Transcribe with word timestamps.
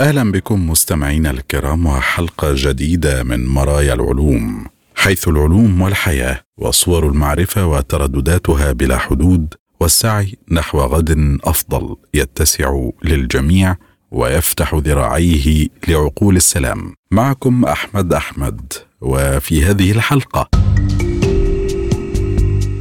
أهلا 0.00 0.32
بكم 0.32 0.70
مستمعينا 0.70 1.30
الكرام 1.30 1.86
وحلقة 1.86 2.52
جديدة 2.56 3.22
من 3.22 3.46
مرايا 3.46 3.94
العلوم. 3.94 4.64
حيث 4.94 5.28
العلوم 5.28 5.80
والحياة 5.80 6.40
وصور 6.58 7.08
المعرفة 7.08 7.66
وتردداتها 7.66 8.72
بلا 8.72 8.98
حدود 8.98 9.54
والسعي 9.80 10.36
نحو 10.50 10.80
غد 10.80 11.38
أفضل 11.44 11.96
يتسع 12.14 12.88
للجميع 13.04 13.76
ويفتح 14.10 14.74
ذراعيه 14.74 15.66
لعقول 15.88 16.36
السلام. 16.36 16.94
معكم 17.10 17.64
أحمد 17.64 18.12
أحمد 18.12 18.72
وفي 19.00 19.64
هذه 19.64 19.92
الحلقة 19.92 20.48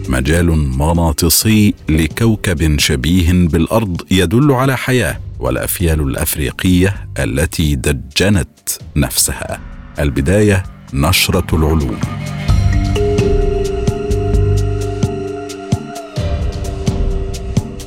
مجال 0.10 0.58
مغناطيسي 0.78 1.74
لكوكب 1.90 2.80
شبيه 2.80 3.32
بالأرض 3.32 4.02
يدل 4.12 4.52
على 4.52 4.78
حياة 4.78 5.20
والأفيال 5.40 6.02
الأفريقية 6.02 7.10
التي 7.20 7.76
دجنت 7.76 8.70
نفسها. 8.96 9.60
البداية 10.00 10.64
نشرة 10.94 11.56
العلوم. 11.56 12.00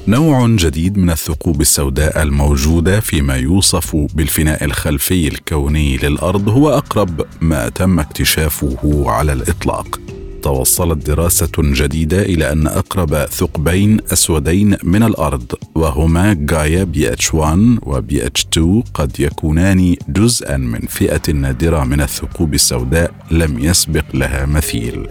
نوع 0.08 0.46
جديد 0.48 0.98
من 0.98 1.10
الثقوب 1.10 1.60
السوداء 1.60 2.22
الموجودة 2.22 3.00
فيما 3.00 3.36
يوصف 3.36 3.96
بالفناء 4.14 4.64
الخلفي 4.64 5.28
الكوني 5.28 5.96
للأرض 5.96 6.48
هو 6.48 6.70
أقرب 6.70 7.26
ما 7.40 7.68
تم 7.68 8.00
اكتشافه 8.00 9.10
على 9.10 9.32
الإطلاق. 9.32 10.00
توصلت 10.42 11.06
دراسة 11.06 11.52
جديدة 11.58 12.22
إلى 12.22 12.52
أن 12.52 12.66
أقرب 12.66 13.24
ثقبين 13.24 13.98
أسودين 14.12 14.76
من 14.82 15.02
الأرض 15.02 15.52
وهما 15.74 16.34
جايا 16.34 16.84
بي 16.84 17.12
إتش 17.12 17.34
1 17.34 17.78
وبي 17.82 18.26
إتش 18.26 18.46
2 18.52 18.82
قد 18.94 19.20
يكونان 19.20 19.96
جزءا 20.08 20.56
من 20.56 20.80
فئة 20.80 21.32
نادرة 21.32 21.84
من 21.84 22.00
الثقوب 22.00 22.54
السوداء 22.54 23.14
لم 23.30 23.58
يسبق 23.58 24.04
لها 24.14 24.46
مثيل. 24.46 25.06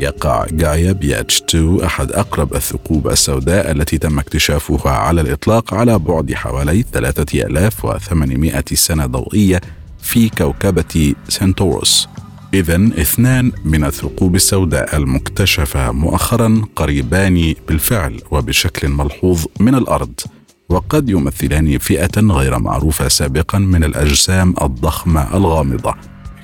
يقع 0.00 0.46
جايا 0.52 0.92
BH 0.92 1.42
2 1.42 1.80
أحد 1.84 2.12
أقرب 2.12 2.54
الثقوب 2.54 3.08
السوداء 3.08 3.70
التي 3.70 3.98
تم 3.98 4.18
اكتشافها 4.18 4.92
على 4.92 5.20
الإطلاق 5.20 5.74
على 5.74 5.98
بعد 5.98 6.34
حوالي 6.34 6.84
3800 6.92 8.64
سنة 8.74 9.06
ضوئية 9.06 9.60
في 10.02 10.28
كوكبة 10.28 11.14
سنتوروس. 11.28 12.08
إذا 12.54 12.76
اثنان 12.76 13.52
من 13.64 13.84
الثقوب 13.84 14.34
السوداء 14.34 14.96
المكتشفة 14.96 15.92
مؤخرا 15.92 16.62
قريبان 16.76 17.54
بالفعل 17.68 18.20
وبشكل 18.30 18.88
ملحوظ 18.88 19.44
من 19.60 19.74
الأرض 19.74 20.20
وقد 20.68 21.08
يمثلان 21.08 21.78
فئة 21.78 22.20
غير 22.20 22.58
معروفة 22.58 23.08
سابقا 23.08 23.58
من 23.58 23.84
الأجسام 23.84 24.54
الضخمة 24.62 25.36
الغامضة. 25.36 25.94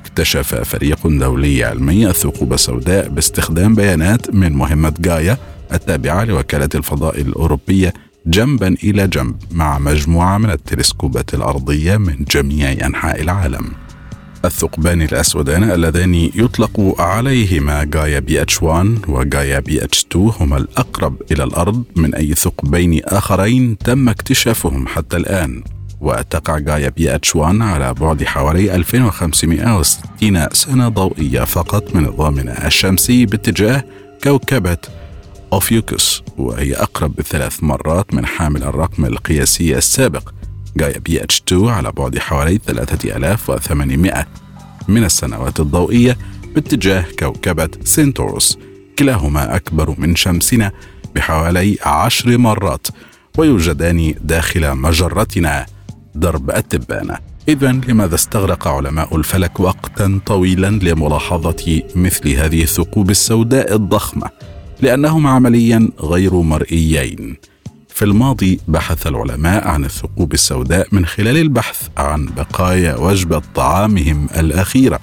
اكتشف 0.01 0.55
فريق 0.55 1.07
دولي 1.07 1.65
علمي 1.65 2.07
الثقوب 2.09 2.53
السوداء 2.53 3.09
باستخدام 3.09 3.75
بيانات 3.75 4.35
من 4.35 4.53
مهمة 4.53 4.95
جايا 5.01 5.39
التابعة 5.73 6.25
لوكالة 6.25 6.69
الفضاء 6.75 7.21
الأوروبية 7.21 7.95
جنبا 8.27 8.69
إلى 8.69 9.09
جنب 9.09 9.37
مع 9.51 9.79
مجموعة 9.79 10.39
من 10.39 10.51
التلسكوبات 10.51 11.35
الأرضية 11.35 11.97
من 11.97 12.25
جميع 12.31 12.87
أنحاء 12.87 13.23
العالم. 13.23 13.86
الثقبان 14.45 15.03
الأسودان 15.03 15.71
اللذان 15.71 16.15
يطلق 16.15 16.95
عليهما 17.01 17.85
جايا 17.85 18.19
BH 18.19 18.63
1 18.63 18.99
وجايا 19.09 19.61
بي 19.61 19.85
اتش 19.85 20.07
2 20.11 20.33
هما 20.41 20.57
الأقرب 20.57 21.23
إلى 21.33 21.45
الأرض 21.45 21.85
من 21.97 22.15
أي 22.15 22.35
ثقبين 22.35 23.01
آخرين 23.05 23.79
تم 23.79 24.09
اكتشافهم 24.09 24.87
حتى 24.87 25.17
الآن. 25.17 25.63
وتقع 26.01 26.59
جايا 26.59 26.89
بي 26.89 27.15
اتش 27.15 27.37
1 27.37 27.61
على 27.61 27.95
بعد 27.95 28.25
حوالي 28.25 28.75
2560 28.75 30.49
سنة 30.53 30.89
ضوئية 30.89 31.45
فقط 31.45 31.95
من 31.95 32.03
نظامنا 32.03 32.67
الشمسي 32.67 33.27
باتجاه 33.27 33.85
كوكبة 34.25 34.79
أوفيوكس 35.53 36.23
وهي 36.39 36.75
أقرب 36.75 37.17
بثلاث 37.17 37.63
مرات 37.63 38.15
من 38.15 38.27
حامل 38.27 38.63
الرقم 38.63 39.05
القياسي 39.05 39.77
السابق. 39.77 40.31
جايا 40.77 40.99
BH 40.99 41.43
2 41.49 41.69
على 41.69 41.93
بعد 41.93 42.19
حوالي 42.19 42.59
3800 42.67 44.27
من 44.89 45.05
السنوات 45.05 45.61
الضوئية 45.61 46.17
باتجاه 46.55 47.05
كوكبة 47.19 47.69
سينتوروس 47.85 48.59
كلاهما 48.99 49.57
أكبر 49.57 49.95
من 49.99 50.17
شمسنا 50.17 50.73
بحوالي 51.15 51.79
عشر 51.83 52.39
مرات 52.39 52.87
ويوجدان 53.39 54.15
داخل 54.21 54.75
مجرتنا 54.75 55.67
درب 56.15 56.51
التبانة. 56.51 57.19
إذا 57.49 57.73
لماذا 57.73 58.15
استغرق 58.15 58.69
علماء 58.69 59.17
الفلك 59.17 59.61
وقتا 59.61 60.21
طويلا 60.27 60.71
لملاحظة 60.71 61.83
مثل 61.97 62.29
هذه 62.29 62.63
الثقوب 62.63 63.11
السوداء 63.11 63.75
الضخمة؟ 63.75 64.31
لأنهم 64.81 65.27
عمليا 65.27 65.89
غير 66.01 66.35
مرئيين. 66.35 67.37
في 67.97 68.05
الماضي 68.05 68.61
بحث 68.69 69.07
العلماء 69.07 69.69
عن 69.69 69.85
الثقوب 69.85 70.35
السوداء 70.35 70.89
من 70.93 71.07
خلال 71.07 71.37
البحث 71.37 71.89
عن 71.97 72.27
بقايا 72.27 72.97
وجبه 72.97 73.43
طعامهم 73.55 74.29
الاخيره 74.39 75.01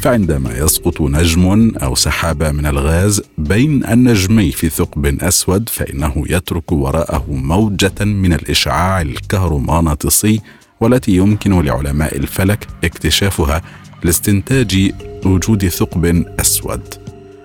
فعندما 0.00 0.58
يسقط 0.58 1.00
نجم 1.00 1.72
أو 1.76 1.94
سحابه 1.94 2.50
من 2.50 2.66
الغاز 2.66 3.22
بين 3.38 3.84
النجمين 3.84 4.50
في 4.50 4.68
ثقب 4.68 5.06
أسود 5.22 5.68
فإنه 5.68 6.24
يترك 6.30 6.72
وراءه 6.72 7.24
موجة 7.28 8.04
من 8.04 8.32
الإشعاع 8.32 9.00
الكهرومغناطيسي 9.00 10.40
والتي 10.80 11.12
يمكن 11.12 11.62
لعلماء 11.62 12.16
الفلك 12.16 12.66
اكتشافها 12.84 13.62
لاستنتاج 14.02 14.92
وجود 15.24 15.68
ثقب 15.68 16.24
أسود. 16.40 16.94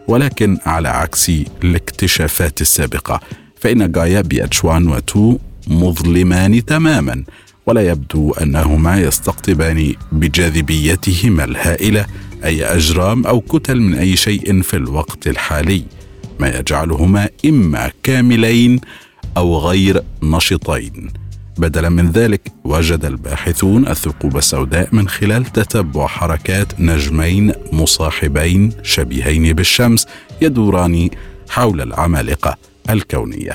ولكن 0.08 0.58
على 0.66 0.90
عكس 0.90 1.32
الاكتشافات 1.64 2.62
السابقة 2.62 3.22
فإن 3.60 3.92
جايا 3.92 4.22
بي 4.22 4.44
اتش 4.44 4.66
1 4.66 4.86
و 4.86 4.98
2 4.98 5.38
مظلمان 5.68 6.66
تماما 6.66 7.24
ولا 7.66 7.82
يبدو 7.82 8.32
أنهما 8.32 9.02
يستقطبان 9.02 9.94
بجاذبيتهما 10.12 11.44
الهائلة 11.44 12.06
أي 12.46 12.66
أجرام 12.66 13.26
أو 13.26 13.42
كتل 13.42 13.80
من 13.80 13.94
أي 13.94 14.16
شيء 14.16 14.62
في 14.62 14.78
الوقت 14.78 15.28
الحالي 15.28 15.84
ما 16.40 16.48
يجعلهما 16.48 17.30
إما 17.46 17.92
كاملين 18.04 18.80
أو 19.38 19.58
غير 19.58 20.02
نشطين. 20.24 21.10
بدلا 21.58 21.90
من 21.90 22.12
ذلك 22.12 22.42
وجد 22.64 23.06
الباحثون 23.06 23.88
الثقوب 23.88 24.38
السوداء 24.38 24.90
من 24.92 25.08
خلال 25.08 25.46
تتبع 25.46 26.08
حركات 26.08 26.80
نجمين 26.80 27.54
مصاحبين 27.72 28.72
شبيهين 28.84 29.54
بالشمس 29.54 30.08
يدوران 30.42 31.10
حول 31.50 31.82
العمالقة. 31.82 32.58
الكونية. 32.90 33.54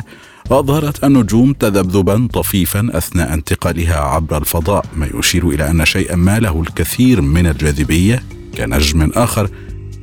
وأظهرت 0.51 1.05
النجوم 1.05 1.53
تذبذبا 1.53 2.29
طفيفا 2.33 2.91
أثناء 2.93 3.35
انتقالها 3.35 3.97
عبر 3.97 4.39
الفضاء 4.39 4.85
ما 4.97 5.09
يشير 5.15 5.49
إلى 5.49 5.71
أن 5.71 5.85
شيئا 5.85 6.17
ما 6.17 6.39
له 6.39 6.61
الكثير 6.61 7.21
من 7.21 7.47
الجاذبية 7.47 8.23
كنجم 8.57 9.11
آخر 9.15 9.51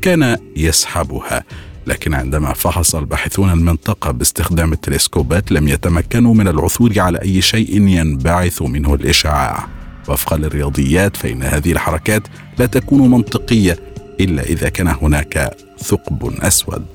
كان 0.01 0.37
يسحبها. 0.55 1.43
لكن 1.87 2.13
عندما 2.13 2.53
فحص 2.53 2.95
الباحثون 2.95 3.49
المنطقة 3.49 4.11
باستخدام 4.11 4.73
التلسكوبات 4.73 5.51
لم 5.51 5.67
يتمكنوا 5.67 6.33
من 6.33 6.47
العثور 6.47 6.99
على 6.99 7.21
أي 7.21 7.41
شيء 7.41 7.81
ينبعث 7.81 8.61
منه 8.61 8.93
الإشعاع. 8.93 9.67
وفقا 10.07 10.37
للرياضيات 10.37 11.17
فإن 11.17 11.43
هذه 11.43 11.71
الحركات 11.71 12.23
لا 12.59 12.65
تكون 12.65 13.11
منطقية 13.11 13.79
إلا 14.19 14.43
إذا 14.43 14.69
كان 14.69 14.87
هناك 14.87 15.57
ثقب 15.79 16.33
أسود. 16.41 16.85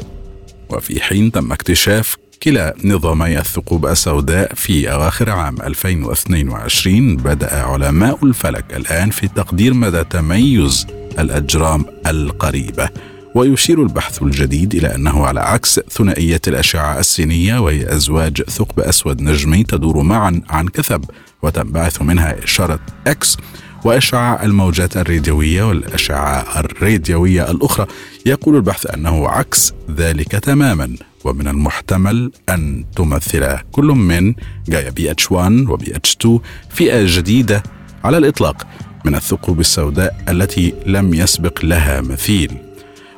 وفي 0.71 1.01
حين 1.01 1.33
تم 1.33 1.53
اكتشاف 1.53 2.17
كلا 2.43 2.75
نظامي 2.85 3.39
الثقوب 3.39 3.87
السوداء 3.87 4.55
في 4.55 4.93
أواخر 4.93 5.31
عام 5.31 5.63
2022 5.63 7.17
بدأ 7.17 7.63
علماء 7.63 8.25
الفلك 8.25 8.77
الآن 8.77 9.11
في 9.11 9.29
تقدير 9.29 9.75
مدى 9.75 10.05
تميز 10.05 10.87
الأجرام 11.19 11.85
القريبة 12.07 12.89
ويشير 13.35 13.83
البحث 13.83 14.23
الجديد 14.23 14.75
إلى 14.75 14.95
أنه 14.95 15.27
على 15.27 15.41
عكس 15.41 15.81
ثنائية 15.81 16.41
الأشعة 16.49 16.99
السينية 16.99 17.59
وهي 17.59 17.95
أزواج 17.95 18.43
ثقب 18.43 18.81
أسود 18.81 19.23
نجمي 19.23 19.63
تدور 19.63 20.03
معا 20.03 20.41
عن 20.51 20.69
كثب 20.69 21.05
وتنبعث 21.43 22.03
منها 22.03 22.45
أشعة 22.45 22.81
إكس 23.07 23.37
وإشعاع 23.85 24.43
الموجات 24.43 24.97
الراديوية 24.97 25.63
والأشعة 25.63 26.61
الراديوية 26.61 27.51
الأخرى. 27.51 27.87
يقول 28.27 28.57
البحث 28.57 28.95
أنه 28.95 29.29
عكس 29.29 29.73
ذلك 29.97 30.31
تماما 30.31 30.97
ومن 31.25 31.49
المحتمل 31.49 32.33
أن 32.49 32.85
تمثل 32.97 33.57
كل 33.73 33.85
من 33.85 34.35
جايا 34.69 34.91
بي 34.91 35.11
إتش 35.11 35.33
1 35.33 35.53
وبي 35.53 35.97
إتش 35.97 36.17
2 36.21 36.41
فئة 36.71 37.17
جديدة 37.17 37.63
على 38.05 38.19
الإطلاق 38.19 38.67
من 39.05 39.15
الثقوب 39.15 39.61
السوداء 39.61 40.25
التي 40.29 40.75
لم 40.87 41.15
يسبق 41.15 41.65
لها 41.65 42.01
مثيل. 42.01 42.53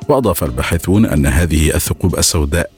وأضاف 0.09 0.43
الباحثون 0.43 1.05
أن 1.05 1.25
هذه 1.25 1.75
الثقوب 1.75 2.17
السوداء 2.17 2.71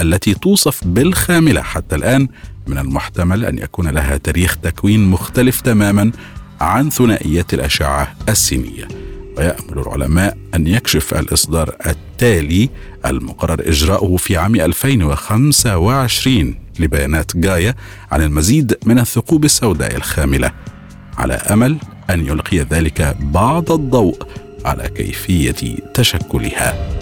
التي 0.00 0.34
توصف 0.34 0.84
بالخاملة 0.84 1.62
حتى 1.62 1.96
الآن 1.96 2.28
من 2.66 2.78
المحتمل 2.78 3.44
أن 3.44 3.58
يكون 3.58 3.88
لها 3.88 4.16
تاريخ 4.16 4.56
تكوين 4.56 5.04
مختلف 5.04 5.60
تماما 5.60 6.12
عن 6.62 6.90
ثنائية 6.90 7.46
الأشعة 7.52 8.14
السينية. 8.28 8.88
ويأمل 9.36 9.78
العلماء 9.78 10.36
أن 10.54 10.66
يكشف 10.66 11.14
الإصدار 11.14 11.76
التالي 11.86 12.70
المقرر 13.06 13.68
إجراؤه 13.68 14.16
في 14.16 14.36
عام 14.36 14.54
2025 14.54 16.54
لبيانات 16.78 17.36
جايا 17.36 17.74
عن 18.12 18.22
المزيد 18.22 18.78
من 18.86 18.98
الثقوب 18.98 19.44
السوداء 19.44 19.96
الخاملة 19.96 20.52
على 21.18 21.34
أمل 21.34 21.76
أن 22.10 22.26
يلقي 22.26 22.58
ذلك 22.58 23.16
بعض 23.20 23.72
الضوء 23.72 24.22
على 24.64 24.88
كيفية 24.88 25.76
تشكلها. 25.94 27.01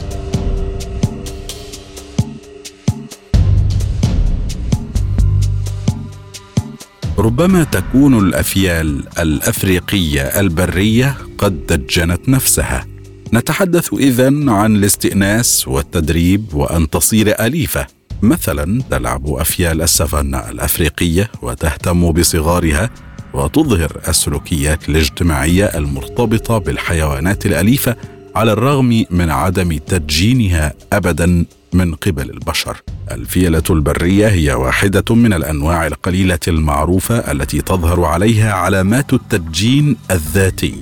ربما 7.21 7.65
تكون 7.65 8.19
الأفيال 8.19 9.05
الأفريقية 9.19 10.23
البرية 10.23 11.17
قد 11.39 11.67
دجنت 11.67 12.29
نفسها 12.29 12.87
نتحدث 13.35 13.95
اذا 13.95 14.27
عن 14.53 14.77
الاستئناس 14.77 15.69
والتدريب 15.69 16.55
وأن 16.55 16.91
تصير 16.91 17.45
أليفة 17.47 17.87
مثلا 18.23 18.83
تلعب 18.91 19.29
أفيال 19.29 19.83
السافانا 19.83 20.51
الأفريقية 20.51 21.31
وتهتم 21.43 22.13
بصغارها 22.13 22.91
وتظهر 23.35 24.01
السلوكيات 24.09 24.89
الاجتماعية 24.89 25.65
المرتبطة 25.65 26.59
بالحيوانات 26.59 27.47
الأليفة 27.47 27.97
على 28.35 28.53
الرغم 28.53 29.05
من 29.11 29.31
عدم 29.31 29.79
تدجينها 29.79 30.73
ابدا 30.93 31.45
من 31.73 31.95
قبل 31.95 32.31
البشر. 32.31 32.83
الفيلة 33.11 33.63
البرية 33.71 34.29
هي 34.29 34.53
واحدة 34.53 35.15
من 35.15 35.33
الأنواع 35.33 35.87
القليلة 35.87 36.39
المعروفة 36.49 37.19
التي 37.19 37.61
تظهر 37.61 38.05
عليها 38.05 38.53
علامات 38.53 39.13
التدجين 39.13 39.97
الذاتي. 40.11 40.75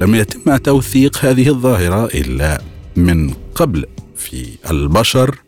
لم 0.00 0.14
يتم 0.14 0.56
توثيق 0.56 1.24
هذه 1.24 1.48
الظاهرة 1.48 2.04
إلا 2.04 2.62
من 2.96 3.34
قبل 3.54 3.86
في 4.16 4.48
البشر 4.70 5.38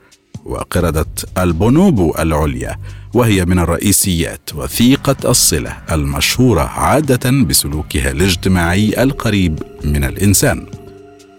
وقردة 0.45 1.07
البونوبو 1.39 2.15
العليا 2.19 2.77
وهي 3.15 3.45
من 3.45 3.59
الرئيسيات 3.59 4.51
وثيقة 4.55 5.31
الصلة 5.31 5.77
المشهورة 5.93 6.61
عادة 6.61 7.31
بسلوكها 7.31 8.11
الاجتماعي 8.11 9.03
القريب 9.03 9.63
من 9.85 10.05
الإنسان. 10.05 10.67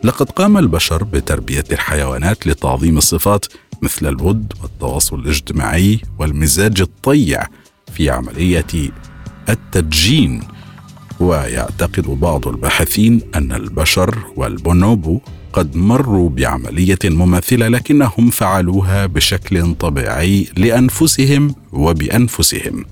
لقد 0.04 0.30
قام 0.30 0.57
البشر 0.57 1.04
بتربية 1.04 1.63
الحيوانات 1.72 2.48
لتعظيم 2.48 2.98
الصفات 2.98 3.45
مثل 3.82 4.08
الود 4.08 4.54
والتواصل 4.64 5.20
الاجتماعي 5.20 6.02
والمزاج 6.20 6.82
الطيع 6.82 7.44
في 7.94 8.10
عملية 8.10 8.92
التدجين. 9.50 10.42
ويعتقد 11.20 12.08
بعض 12.08 12.48
الباحثين 12.48 13.22
أن 13.36 13.52
البشر 13.52 14.18
والبونوبو 14.36 15.20
قد 15.54 15.76
مروا 15.76 16.30
بعملية 16.30 17.00
مماثلة 17.06 17.68
لكنهم 17.68 18.30
فعلوها 18.30 19.06
بشكل 19.06 19.76
طبيعي 19.76 20.48
لأنفسهم 20.58 21.56
وبأنفسهم. 21.74 22.86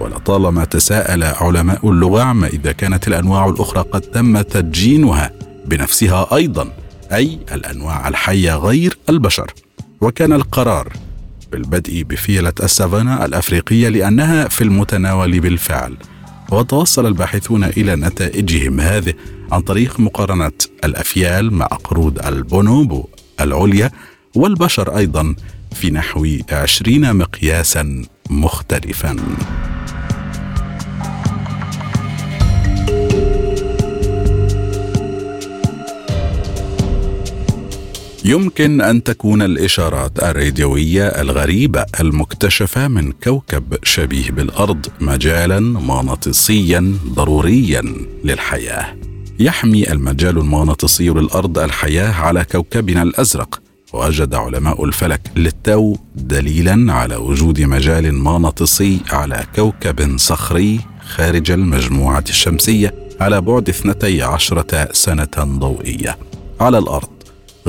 ولطالما 0.00 0.64
تساءل 0.64 1.24
علماء 1.24 1.90
اللغة 1.90 2.22
عما 2.22 2.46
إذا 2.46 2.72
كانت 2.72 3.08
الأنواع 3.08 3.48
الأخرى 3.48 3.82
قد 3.82 4.00
تم 4.00 4.40
تدجينها 4.40 5.30
بنفسها 5.66 6.36
أيضا 6.36 6.72
أي 7.12 7.38
الأنواع 7.52 8.08
الحية 8.08 8.56
غير 8.56 8.98
البشر. 9.08 9.52
وكان 10.00 10.32
القرار 10.32 10.92
بالبدء 11.52 12.02
بفيلة 12.02 12.52
السافانا 12.62 13.24
الأفريقية 13.24 13.88
لأنها 13.88 14.48
في 14.48 14.64
المتناول 14.64 15.40
بالفعل. 15.40 15.96
وتوصل 16.50 17.06
الباحثون 17.06 17.64
إلى 17.64 17.96
نتائجهم 17.96 18.80
هذه 18.80 19.14
عن 19.52 19.60
طريق 19.60 20.00
مقارنة 20.00 20.52
الأفيال 20.84 21.52
مع 21.52 21.66
قرود 21.66 22.18
البونوبو 22.26 23.08
العليا 23.40 23.90
والبشر 24.34 24.96
أيضا 24.96 25.34
في 25.74 25.90
نحو 25.90 26.26
عشرين 26.52 27.16
مقياسا 27.16 28.04
مختلفا. 28.30 29.16
يمكن 38.24 38.80
أن 38.80 39.02
تكون 39.02 39.42
الإشارات 39.42 40.22
الراديوية 40.22 41.06
الغريبة 41.06 41.84
المكتشفة 42.00 42.88
من 42.88 43.12
كوكب 43.12 43.74
شبيه 43.82 44.30
بالأرض 44.30 44.86
مجالا 45.00 45.60
مغناطيسيا 45.60 46.94
ضروريا 47.06 47.82
للحياة. 48.24 48.96
يحمي 49.38 49.92
المجال 49.92 50.38
المغناطيسي 50.38 51.08
للأرض 51.08 51.58
الحياة 51.58 52.12
على 52.12 52.44
كوكبنا 52.44 53.02
الأزرق 53.02 53.60
وجد 53.92 54.34
علماء 54.34 54.84
الفلك 54.84 55.20
للتو 55.36 55.96
دليلا 56.14 56.92
على 56.92 57.16
وجود 57.16 57.60
مجال 57.60 58.14
مغناطيسي 58.14 59.00
على 59.10 59.44
كوكب 59.56 60.18
صخري 60.18 60.80
خارج 61.06 61.50
المجموعة 61.50 62.24
الشمسية 62.28 62.94
على 63.20 63.40
بعد 63.40 63.68
12 63.68 64.88
سنة 64.92 65.28
ضوئية. 65.38 66.18
على 66.60 66.78
الأرض 66.78 67.19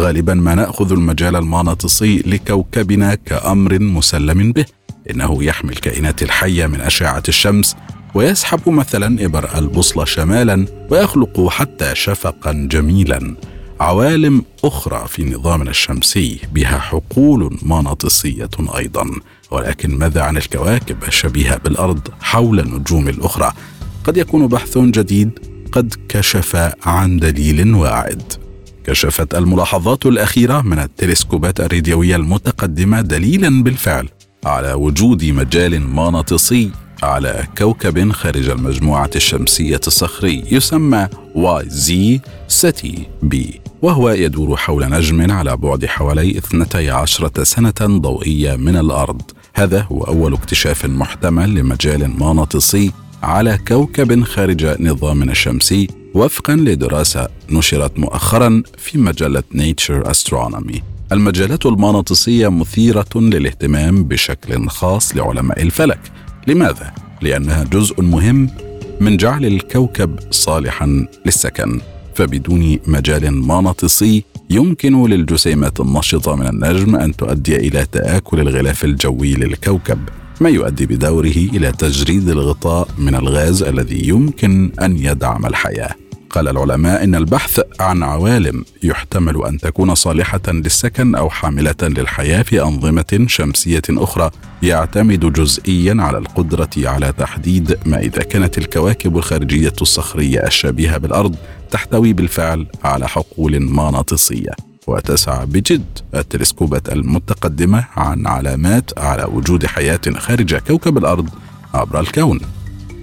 غالبا 0.01 0.33
ما 0.33 0.55
نأخذ 0.55 0.91
المجال 0.91 1.35
المغناطيسي 1.35 2.23
لكوكبنا 2.25 3.15
كأمر 3.15 3.79
مسلم 3.79 4.51
به. 4.51 4.65
إنه 5.09 5.43
يحمي 5.43 5.71
الكائنات 5.71 6.23
الحية 6.23 6.65
من 6.65 6.81
أشعة 6.81 7.23
الشمس 7.27 7.75
ويسحب 8.13 8.69
مثلا 8.69 9.25
إبر 9.25 9.57
البوصلة 9.57 10.05
شمالا 10.05 10.65
ويخلق 10.89 11.47
حتى 11.49 11.95
شفقا 11.95 12.67
جميلا. 12.71 13.35
عوالم 13.79 14.43
أخرى 14.63 15.07
في 15.07 15.23
نظامنا 15.23 15.69
الشمسي 15.69 16.39
بها 16.53 16.79
حقول 16.79 17.57
مغناطيسية 17.61 18.49
أيضا. 18.77 19.05
ولكن 19.51 19.97
ماذا 19.97 20.21
عن 20.21 20.37
الكواكب 20.37 21.03
الشبيهة 21.07 21.57
بالأرض 21.57 22.07
حول 22.21 22.59
النجوم 22.59 23.09
الأخرى؟ 23.09 23.51
قد 24.03 24.17
يكون 24.17 24.47
بحث 24.47 24.77
جديد 24.77 25.39
قد 25.71 25.93
كشف 26.09 26.71
عن 26.85 27.19
دليل 27.19 27.73
واعد. 27.73 28.40
كشفت 28.91 29.35
الملاحظات 29.35 30.05
الأخيرة 30.05 30.61
من 30.61 30.79
التلسكوبات 30.79 31.59
الراديوية 31.59 32.15
المتقدمة 32.15 33.01
دليلا 33.01 33.63
بالفعل 33.63 34.09
على 34.45 34.73
وجود 34.73 35.25
مجال 35.25 35.87
مغناطيسي 35.87 36.71
على 37.03 37.47
كوكب 37.57 38.11
خارج 38.11 38.49
المجموعة 38.49 39.09
الشمسية 39.15 39.79
الصخري 39.87 40.43
يسمى 40.51 41.07
واي 41.35 41.69
زي 41.69 42.19
سيتي 42.47 43.07
بي 43.23 43.61
وهو 43.81 44.09
يدور 44.09 44.57
حول 44.57 44.89
نجم 44.89 45.31
على 45.31 45.57
بعد 45.57 45.85
حوالي 45.85 46.37
12 46.37 47.43
سنة 47.43 47.99
ضوئية 47.99 48.55
من 48.55 48.77
الأرض. 48.77 49.21
هذا 49.53 49.81
هو 49.81 50.03
أول 50.03 50.33
اكتشاف 50.33 50.85
محتمل 50.85 51.55
لمجال 51.55 52.19
مغناطيسي 52.19 52.91
على 53.23 53.59
كوكب 53.67 54.23
خارج 54.23 54.81
نظامنا 54.81 55.31
الشمسي. 55.31 56.00
وفقا 56.13 56.55
لدراسة 56.55 57.27
نشرت 57.49 57.99
مؤخرا 57.99 58.63
في 58.77 58.97
مجلة 58.97 59.43
Nature 59.55 60.11
Astronomy 60.11 60.81
المجالات 61.11 61.65
المغناطيسية 61.65 62.47
مثيرة 62.47 63.09
للاهتمام 63.15 64.03
بشكل 64.03 64.69
خاص 64.69 65.15
لعلماء 65.15 65.61
الفلك. 65.61 65.99
لماذا؟ 66.47 66.93
لأنها 67.21 67.63
جزء 67.63 68.01
مهم 68.01 68.49
من 69.01 69.17
جعل 69.17 69.45
الكوكب 69.45 70.19
صالحا 70.31 71.07
للسكن. 71.25 71.81
فبدون 72.15 72.79
مجال 72.87 73.33
مغناطيسي 73.33 74.23
يمكن 74.49 75.07
للجسيمات 75.07 75.79
النشطة 75.79 76.35
من 76.35 76.47
النجم 76.47 76.95
أن 76.95 77.15
تؤدي 77.15 77.55
إلى 77.55 77.85
تآكل 77.91 78.39
الغلاف 78.39 78.85
الجوي 78.85 79.33
للكوكب. 79.33 79.99
ما 80.41 80.49
يؤدي 80.49 80.85
بدوره 80.85 81.37
إلى 81.53 81.71
تجريد 81.71 82.29
الغطاء 82.29 82.87
من 82.97 83.15
الغاز 83.15 83.63
الذي 83.63 84.07
يمكن 84.07 84.71
أن 84.81 84.97
يدعم 84.97 85.45
الحياة. 85.45 85.95
قال 86.29 86.47
العلماء 86.47 87.03
إن 87.03 87.15
البحث 87.15 87.61
عن 87.79 88.03
عوالم 88.03 88.65
يحتمل 88.83 89.45
أن 89.45 89.57
تكون 89.57 89.95
صالحة 89.95 90.41
للسكن 90.47 91.15
أو 91.15 91.29
حاملة 91.29 91.75
للحياة 91.83 92.41
في 92.41 92.61
أنظمة 92.61 93.25
شمسية 93.27 93.81
أخرى 93.89 94.31
يعتمد 94.63 95.33
جزئيا 95.33 95.95
على 95.99 96.17
القدرة 96.17 96.69
على 96.77 97.13
تحديد 97.17 97.77
ما 97.85 97.99
إذا 97.99 98.21
كانت 98.21 98.57
الكواكب 98.57 99.17
الخارجية 99.17 99.73
الصخرية 99.81 100.47
الشبيهة 100.47 100.97
بالأرض 100.97 101.35
تحتوي 101.71 102.13
بالفعل 102.13 102.67
على 102.83 103.07
حقول 103.07 103.59
مغناطيسية. 103.59 104.70
وتسعى 104.91 105.45
بجد 105.45 105.99
التلسكوبات 106.15 106.89
المتقدمة 106.89 107.85
عن 107.95 108.27
علامات 108.27 108.99
على 108.99 109.23
وجود 109.23 109.65
حياة 109.65 110.01
خارج 110.17 110.55
كوكب 110.55 110.97
الأرض 110.97 111.29
عبر 111.73 111.99
الكون. 111.99 112.39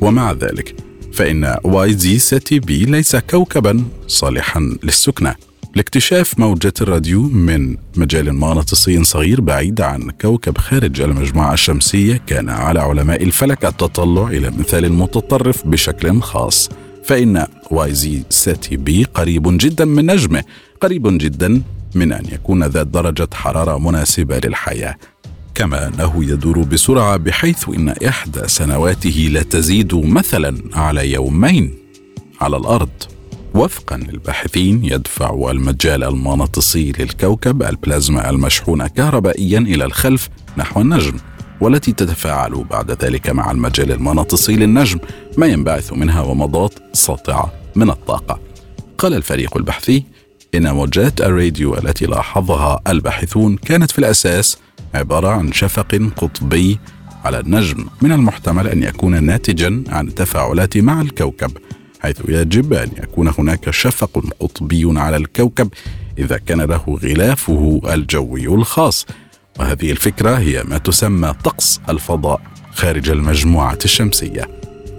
ومع 0.00 0.32
ذلك 0.32 0.74
فإن 1.12 1.56
YZ 1.64 2.18
Ceti 2.18 2.58
b 2.58 2.84
ليس 2.84 3.16
كوكبا 3.16 3.84
صالحا 4.06 4.60
للسكنى. 4.82 5.34
لاكتشاف 5.76 6.38
موجة 6.38 6.72
الراديو 6.80 7.22
من 7.22 7.76
مجال 7.96 8.32
مغناطيسي 8.32 9.04
صغير 9.04 9.40
بعيد 9.40 9.80
عن 9.80 10.10
كوكب 10.10 10.58
خارج 10.58 11.00
المجموعة 11.00 11.52
الشمسية 11.52 12.20
كان 12.26 12.48
على 12.48 12.80
علماء 12.80 13.22
الفلك 13.22 13.64
التطلع 13.64 14.28
إلى 14.28 14.50
مثال 14.50 14.92
متطرف 14.92 15.66
بشكل 15.66 16.20
خاص. 16.20 16.70
فإن 17.04 17.46
YZ 17.70 18.22
Ceti 18.30 18.76
b 18.76 19.04
قريب 19.04 19.58
جدا 19.58 19.84
من 19.84 20.06
نجمه 20.06 20.44
قريب 20.80 21.18
جدا 21.18 21.62
من 21.94 22.12
أن 22.12 22.24
يكون 22.32 22.64
ذات 22.64 22.86
درجة 22.86 23.28
حرارة 23.34 23.78
مناسبة 23.78 24.40
للحياة 24.44 24.96
كما 25.54 25.88
أنه 25.88 26.24
يدور 26.24 26.58
بسرعة 26.58 27.16
بحيث 27.16 27.68
إن 27.68 27.88
إحدى 27.88 28.48
سنواته 28.48 29.28
لا 29.32 29.42
تزيد 29.42 29.94
مثلا 29.94 30.58
على 30.74 31.12
يومين 31.12 31.74
على 32.40 32.56
الأرض. 32.56 32.88
وفقا 33.54 33.96
للباحثين 33.96 34.84
يدفع 34.84 35.50
المجال 35.50 36.04
المغناطيسي 36.04 36.92
للكوكب 36.98 37.62
البلازما 37.62 38.30
المشحونه 38.30 38.86
كهربائيا 38.88 39.58
إلى 39.58 39.84
الخلف 39.84 40.28
نحو 40.56 40.80
النجم 40.80 41.16
والتي 41.60 41.92
تتفاعل 41.92 42.64
بعد 42.70 43.04
ذلك 43.04 43.30
مع 43.30 43.50
المجال 43.50 43.92
المغناطيسي 43.92 44.56
للنجم 44.56 44.98
ما 45.36 45.46
ينبعث 45.46 45.92
منها 45.92 46.22
ومضات 46.22 46.74
ساطعة 46.92 47.52
من 47.76 47.90
الطاقة. 47.90 48.40
قال 48.98 49.14
الفريق 49.14 49.56
البحثي 49.56 50.04
إن 50.54 50.74
موجات 50.74 51.20
الراديو 51.20 51.78
التي 51.78 52.06
لاحظها 52.06 52.80
الباحثون 52.88 53.56
كانت 53.56 53.90
في 53.90 53.98
الأساس 53.98 54.58
عبارة 54.94 55.28
عن 55.28 55.52
شفق 55.52 56.10
قطبي 56.16 56.78
على 57.24 57.40
النجم 57.40 57.86
من 58.02 58.12
المحتمل 58.12 58.68
أن 58.68 58.82
يكون 58.82 59.24
ناتجا 59.24 59.84
عن 59.88 60.08
التفاعلات 60.08 60.76
مع 60.76 61.00
الكوكب 61.00 61.52
حيث 62.00 62.20
يجب 62.28 62.72
أن 62.72 62.90
يكون 63.02 63.32
هناك 63.38 63.70
شفق 63.70 64.24
قطبي 64.40 64.98
على 64.98 65.16
الكوكب 65.16 65.68
إذا 66.18 66.38
كان 66.38 66.60
له 66.60 66.98
غلافه 67.02 67.80
الجوي 67.84 68.46
الخاص. 68.46 69.06
وهذه 69.58 69.90
الفكرة 69.90 70.38
هي 70.38 70.62
ما 70.62 70.78
تسمى 70.78 71.34
طقس 71.44 71.80
الفضاء 71.88 72.40
خارج 72.72 73.10
المجموعة 73.10 73.78
الشمسية. 73.84 74.48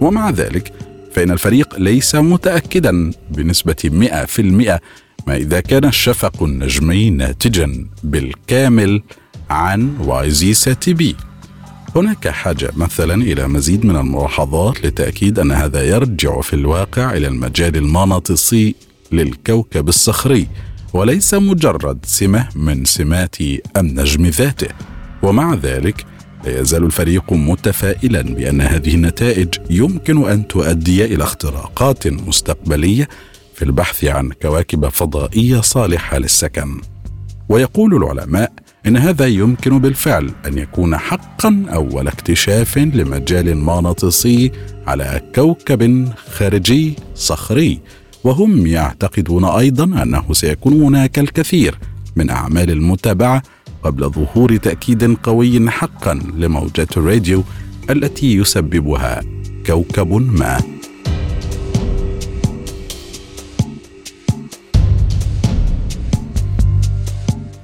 ومع 0.00 0.30
ذلك 0.30 0.72
فإن 1.12 1.30
الفريق 1.30 1.78
ليس 1.78 2.14
متأكدا 2.14 3.12
بنسبة 3.30 3.76
100% 3.84 4.78
ما 5.26 5.36
إذا 5.36 5.60
كان 5.60 5.84
الشفق 5.84 6.42
النجمي 6.42 7.10
ناتجا 7.10 7.86
بالكامل 8.04 9.02
عن 9.50 9.96
واي 10.00 10.30
زي 10.30 10.54
ساتي 10.54 10.94
بي. 10.94 11.16
هناك 11.96 12.28
حاجة 12.28 12.70
مثلا 12.76 13.14
إلى 13.14 13.48
مزيد 13.48 13.86
من 13.86 13.96
الملاحظات 13.96 14.86
لتأكيد 14.86 15.38
أن 15.38 15.52
هذا 15.52 15.82
يرجع 15.82 16.40
في 16.40 16.54
الواقع 16.54 17.12
إلى 17.12 17.28
المجال 17.28 17.76
المغناطيسي 17.76 18.74
للكوكب 19.12 19.88
الصخري 19.88 20.46
وليس 20.92 21.34
مجرد 21.34 21.98
سمة 22.04 22.48
من 22.56 22.84
سمات 22.84 23.36
النجم 23.76 24.26
ذاته. 24.26 24.68
ومع 25.22 25.54
ذلك 25.54 26.06
لا 26.44 26.60
يزال 26.60 26.84
الفريق 26.84 27.32
متفائلا 27.32 28.22
بأن 28.22 28.60
هذه 28.60 28.94
النتائج 28.94 29.48
يمكن 29.70 30.30
أن 30.30 30.48
تؤدي 30.48 31.04
إلى 31.04 31.24
اختراقات 31.24 32.06
مستقبلية 32.08 33.08
في 33.60 33.66
البحث 33.66 34.04
عن 34.04 34.30
كواكب 34.42 34.88
فضائية 34.88 35.60
صالحة 35.60 36.18
للسكن. 36.18 36.80
ويقول 37.48 37.94
العلماء 37.94 38.52
إن 38.86 38.96
هذا 38.96 39.26
يمكن 39.26 39.78
بالفعل 39.78 40.30
أن 40.46 40.58
يكون 40.58 40.96
حقا 40.96 41.64
أول 41.68 42.08
اكتشاف 42.08 42.78
لمجال 42.78 43.56
مغناطيسي 43.56 44.52
على 44.86 45.20
كوكب 45.34 46.08
خارجي 46.30 46.94
صخري 47.14 47.80
وهم 48.24 48.66
يعتقدون 48.66 49.44
أيضا 49.44 50.02
أنه 50.02 50.32
سيكون 50.32 50.82
هناك 50.82 51.18
الكثير 51.18 51.78
من 52.16 52.30
أعمال 52.30 52.70
المتابعة 52.70 53.42
قبل 53.82 54.10
ظهور 54.10 54.56
تأكيد 54.56 55.16
قوي 55.16 55.70
حقا 55.70 56.14
لموجات 56.14 56.96
الراديو 56.96 57.42
التي 57.90 58.36
يسببها 58.36 59.20
كوكب 59.66 60.12
ما. 60.12 60.60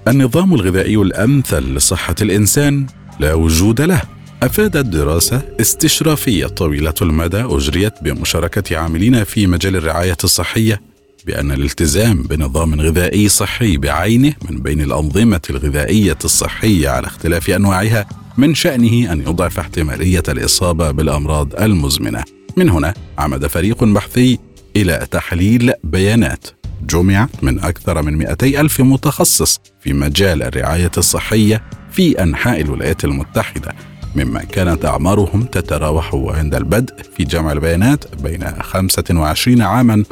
النظام 0.09 0.55
الغذائي 0.55 0.97
الأمثل 0.97 1.75
لصحة 1.75 2.15
الإنسان 2.23 2.87
لا 3.21 3.35
وجود 3.35 3.81
له. 3.81 4.03
أفادت 4.43 4.87
دراسة 4.87 5.43
استشرافية 5.61 6.47
طويلة 6.47 6.95
المدى 7.03 7.41
أجريت 7.41 7.93
بمشاركة 8.03 8.77
عاملين 8.77 9.25
في 9.25 9.47
مجال 9.47 9.77
الرعاية 9.77 10.17
الصحية 10.25 10.81
بأن 11.27 11.53
الالتزام 11.53 12.23
بنظام 12.23 12.81
غذائي 12.81 13.29
صحي 13.29 13.77
بعينه 13.77 14.35
من 14.51 14.59
بين 14.59 14.81
الأنظمة 14.81 15.41
الغذائية 15.51 16.19
الصحية 16.25 16.89
على 16.89 17.07
اختلاف 17.07 17.51
أنواعها 17.51 18.09
من 18.37 18.55
شأنه 18.55 19.13
أن 19.13 19.21
يضعف 19.21 19.59
احتمالية 19.59 20.23
الإصابة 20.29 20.91
بالأمراض 20.91 21.63
المزمنة. 21.63 22.25
من 22.57 22.71
هنا 22.71 22.95
عمد 23.19 23.47
فريق 23.47 23.85
بحثي 23.85 24.39
إلى 24.77 25.07
تحليل 25.11 25.73
بيانات. 25.85 26.47
جمعت 26.90 27.45
من 27.45 27.61
أكثر 27.61 28.02
من 28.02 28.16
200 28.16 28.61
ألف 28.61 28.81
متخصص 28.81 29.61
في 29.81 29.93
مجال 29.93 30.43
الرعاية 30.43 30.90
الصحية 30.99 31.62
في 31.90 32.23
أنحاء 32.23 32.61
الولايات 32.61 33.05
المتحدة 33.05 33.75
مما 34.16 34.45
كانت 34.45 34.85
أعمارهم 34.85 35.43
تتراوح 35.43 36.14
عند 36.14 36.55
البدء 36.55 36.95
في 37.16 37.25
جمع 37.25 37.52
البيانات 37.52 38.23
بين 38.23 38.62
25 38.62 39.62
عاما 39.62 40.05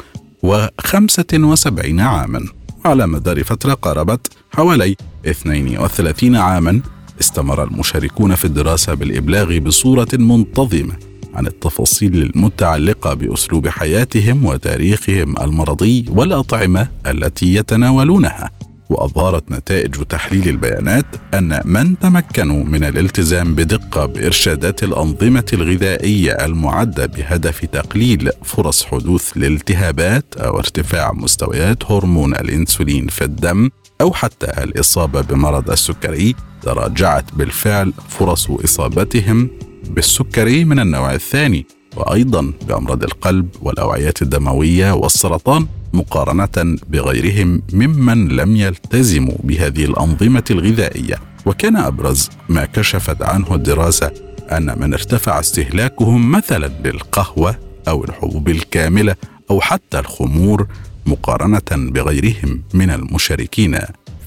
و 0.43 0.67
75 0.79 1.99
عاما. 1.99 2.45
على 2.85 3.07
مدار 3.07 3.43
فترة 3.43 3.73
قاربت 3.73 4.27
حوالي 4.51 4.95
32 5.25 6.35
عاما 6.35 6.81
استمر 7.21 7.63
المشاركون 7.63 8.35
في 8.35 8.45
الدراسة 8.45 8.93
بالإبلاغ 8.93 9.59
بصورة 9.59 10.07
منتظمة. 10.13 10.93
عن 11.35 11.47
التفاصيل 11.47 12.15
المتعلقة 12.15 13.13
بأسلوب 13.13 13.67
حياتهم 13.67 14.45
وتاريخهم 14.45 15.35
المرضي 15.41 16.05
والأطعمة 16.09 16.87
التي 17.07 17.55
يتناولونها. 17.55 18.51
وأظهرت 18.89 19.51
نتائج 19.51 20.03
تحليل 20.03 20.49
البيانات 20.49 21.05
أن 21.33 21.61
من 21.65 21.99
تمكنوا 21.99 22.63
من 22.63 22.83
الالتزام 22.83 23.55
بدقة 23.55 24.05
بإرشادات 24.05 24.83
الأنظمة 24.83 25.45
الغذائية 25.53 26.31
المعدة 26.31 27.05
بهدف 27.05 27.65
تقليل 27.65 28.29
فرص 28.43 28.85
حدوث 28.85 29.37
الالتهابات 29.37 30.25
أو 30.37 30.57
ارتفاع 30.59 31.11
مستويات 31.13 31.91
هرمون 31.91 32.35
الإنسولين 32.35 33.07
في 33.07 33.23
الدم 33.23 33.69
أو 34.01 34.13
حتى 34.13 34.63
الإصابة 34.63 35.21
بمرض 35.21 35.71
السكري 35.71 36.35
تراجعت 36.61 37.25
بالفعل 37.33 37.93
فرص 38.09 38.49
إصابتهم 38.49 39.49
بالسكري 39.89 40.65
من 40.65 40.79
النوع 40.79 41.13
الثاني 41.13 41.65
وأيضا 41.95 42.53
بأمراض 42.67 43.03
القلب 43.03 43.47
والأوعية 43.61 44.13
الدموية 44.21 44.91
والسرطان 44.91 45.67
مقارنة 45.93 46.77
بغيرهم 46.89 47.61
ممن 47.73 48.27
لم 48.27 48.55
يلتزموا 48.55 49.37
بهذه 49.43 49.85
الأنظمة 49.85 50.43
الغذائية. 50.51 51.15
وكان 51.45 51.75
أبرز 51.75 52.29
ما 52.49 52.65
كشفت 52.65 53.21
عنه 53.21 53.55
الدراسة 53.55 54.11
أن 54.51 54.79
من 54.79 54.93
ارتفع 54.93 55.39
استهلاكهم 55.39 56.31
مثلا 56.31 56.71
للقهوة 56.85 57.55
أو 57.87 58.03
الحبوب 58.03 58.49
الكاملة 58.49 59.15
أو 59.51 59.61
حتى 59.61 59.99
الخمور 59.99 60.67
مقارنة 61.05 61.91
بغيرهم 61.91 62.61
من 62.73 62.89
المشاركين 62.89 63.77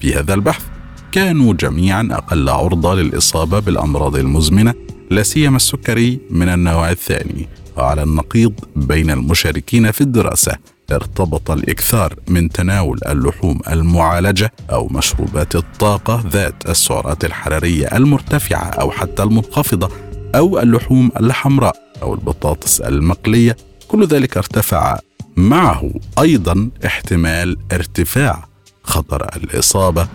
في 0.01 0.15
هذا 0.15 0.33
البحث. 0.33 0.63
كانوا 1.11 1.53
جميعا 1.53 2.07
أقل 2.11 2.49
عرضة 2.49 2.95
للإصابة 2.95 3.59
بالأمراض 3.59 4.15
المزمنة 4.15 4.73
لا 5.09 5.23
سيما 5.23 5.55
السكري 5.55 6.19
من 6.29 6.49
النوع 6.49 6.91
الثاني 6.91 7.47
وعلى 7.77 8.03
النقيض 8.03 8.53
بين 8.75 9.11
المشاركين 9.11 9.91
في 9.91 10.01
الدراسة 10.01 10.57
ارتبط 10.91 11.51
الإكثار 11.51 12.15
من 12.27 12.49
تناول 12.49 12.99
اللحوم 13.07 13.59
المعالجة 13.69 14.53
أو 14.71 14.87
مشروبات 14.87 15.55
الطاقة 15.55 16.23
ذات 16.27 16.69
السعرات 16.69 17.25
الحرارية 17.25 17.85
المرتفعة 17.85 18.63
أو 18.69 18.91
حتى 18.91 19.23
المنخفضة 19.23 19.89
أو 20.35 20.59
اللحوم 20.59 21.11
الحمراء 21.19 21.75
أو 22.01 22.13
البطاطس 22.13 22.81
المقلية. 22.81 23.57
كل 23.87 24.05
ذلك 24.05 24.37
ارتفع. 24.37 24.99
معه 25.37 25.91
أيضا 26.19 26.69
احتمال 26.85 27.57
ارتفاع 27.71 28.47
خطر 28.83 29.29
الإصابة 29.35 30.07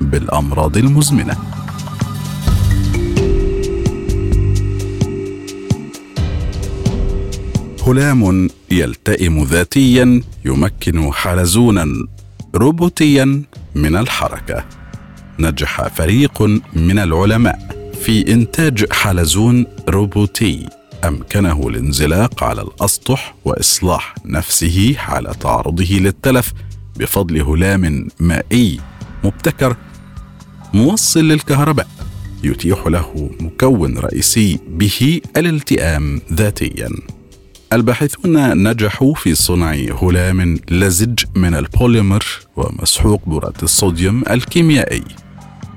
بالأمراض 0.00 0.76
المزمنة. 0.76 1.36
هلام 7.92 8.48
يلتئم 8.70 9.44
ذاتيا 9.44 10.22
يمكن 10.44 11.12
حلزونا 11.12 12.06
روبوتيا 12.54 13.42
من 13.74 13.96
الحركة. 13.96 14.64
نجح 15.38 15.88
فريق 15.88 16.42
من 16.72 16.98
العلماء 16.98 17.90
في 18.02 18.32
إنتاج 18.32 18.92
حلزون 18.92 19.66
روبوتي. 19.88 20.68
أمكنه 21.04 21.68
الانزلاق 21.68 22.44
على 22.44 22.62
الأسطح 22.62 23.34
وإصلاح 23.44 24.14
نفسه 24.24 24.94
حال 24.94 25.38
تعرضه 25.38 25.98
للتلف 25.98 26.52
بفضل 26.96 27.40
هلام 27.40 28.08
مائي. 28.20 28.80
مبتكر 29.24 29.76
موصل 30.74 31.24
للكهرباء. 31.24 31.88
يتيح 32.44 32.86
له 32.86 33.30
مكون 33.40 33.98
رئيسي 33.98 34.58
به 34.68 35.20
الالتئام 35.36 36.20
ذاتيا. 36.32 36.90
الباحثون 37.72 38.62
نجحوا 38.68 39.14
في 39.14 39.34
صنع 39.34 39.72
هلام 40.02 40.58
لزج 40.70 41.24
من 41.34 41.54
البوليمر 41.54 42.24
ومسحوق 42.56 43.20
براد 43.26 43.56
الصوديوم 43.62 44.22
الكيميائي 44.30 45.02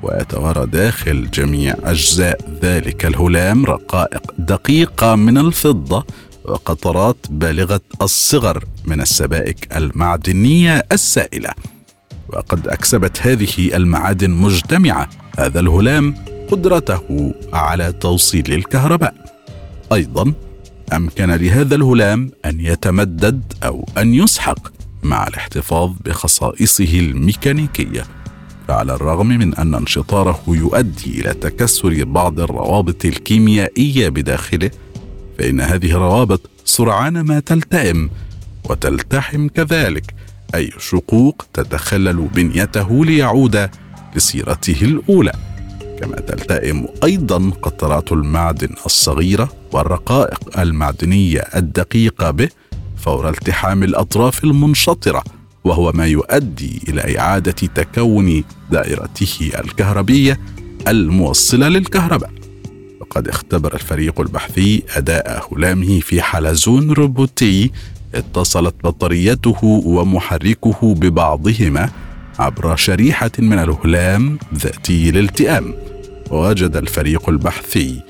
ويتوارى 0.04 0.66
داخل 0.66 1.32
جميع 1.32 1.76
أجزاء 1.84 2.40
ذلك 2.62 3.06
الهلام 3.06 3.66
رقائق 3.66 4.22
دقيقة 4.40 5.16
من 5.16 5.38
الفضة 5.38 6.06
وقطرات 6.46 7.18
بالغة 7.30 7.82
الصغر 8.02 8.64
من 8.86 9.02
السبائك 9.02 9.78
المعدنية 9.78 10.86
السائلة. 10.92 11.50
وقد 12.30 12.68
أكسبت 12.68 13.22
هذه 13.22 13.76
المعادن 13.76 14.30
مجتمعة 14.30 15.10
هذا 15.40 15.60
الهلام 15.60 16.16
قدرته 16.52 17.34
على 17.54 17.92
توصيل 17.92 18.54
الكهرباء. 18.54 19.14
أيضا 19.94 20.34
أمكن 20.94 21.32
لهذا 21.32 21.76
الهلام 21.76 22.32
أن 22.46 22.60
يتمدد 22.60 23.54
أو 23.64 23.90
أن 23.98 24.14
يسحق 24.14 24.72
مع 25.04 25.28
الاحتفاظ 25.28 25.92
بخصائصه 26.06 27.00
الميكانيكية 27.00 28.06
فعلى 28.68 28.96
الرغم 28.96 29.28
من 29.28 29.56
أن 29.56 29.76
انشطاره 29.76 30.44
يؤدي 30.48 31.22
إلى 31.22 31.34
تكسر 31.34 32.04
بعض 32.04 32.40
الروابط 32.40 33.06
الكيميائية 33.06 34.10
بداخله 34.10 34.72
فإن 35.40 35.62
هذه 35.62 35.92
الروابط 35.92 36.50
سرعان 36.66 37.22
ما 37.22 37.40
تلتئم 37.40 38.10
وتلتحم 38.70 39.48
كذلك 39.48 40.16
أي 40.56 40.72
شقوق 40.80 41.46
تتخلل 41.54 42.28
بنيته 42.36 43.06
ليعود 43.06 43.70
لسيرته 44.16 44.78
الأولى 44.82 45.34
كما 46.00 46.16
تلتئم 46.16 46.88
أيضا 47.04 47.52
قطرات 47.62 48.12
المعدن 48.12 48.70
الصغيرة 48.86 49.50
والرقائق 49.76 50.60
المعدنية 50.60 51.40
الدقيقة 51.40 52.32
به 52.32 52.50
فور 52.98 53.30
التحام 53.30 53.84
الأطراف 53.84 54.44
المنشطرة 54.44 55.24
وهو 55.64 55.92
ما 55.92 56.06
يؤدي 56.08 56.82
إلى 56.88 57.20
إعادة 57.20 57.52
تكون 57.52 58.44
دائرته 58.72 59.52
الكهربية 59.60 60.40
الموصلة 60.88 61.68
للكهرباء. 61.68 62.32
وقد 63.02 63.28
اختبر 63.28 63.74
الفريق 63.74 64.22
البحثي 64.22 64.84
أداء 64.96 65.48
هلامه 65.54 66.00
في 66.00 66.22
حلزون 66.22 66.92
روبوتي 66.92 67.72
اتصلت 68.14 68.76
بطاريته 68.84 69.64
ومحركه 69.64 70.96
ببعضهما 70.96 71.90
عبر 72.40 72.76
شريحة 72.76 73.32
من 73.40 73.60
الهلام 73.60 74.40
ذاتي 74.56 75.10
الالتئام. 75.10 75.74
ووجد 76.32 76.76
الفريق 76.76 77.30
البحثي 77.30 78.02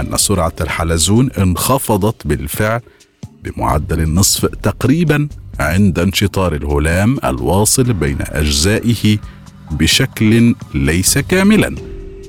أن 0.00 0.16
سرعة 0.16 0.52
الحلزون 0.60 1.30
انخفضت 1.30 2.26
بالفعل 2.26 2.80
بمعدل 3.44 4.00
النصف 4.00 4.46
تقريبا 4.46 5.28
عند 5.60 5.98
انشطار 5.98 6.54
الهلام 6.54 7.18
الواصل 7.24 7.92
بين 7.92 8.18
أجزائه 8.20 9.18
بشكل 9.70 10.54
ليس 10.74 11.18
كاملا 11.18 11.74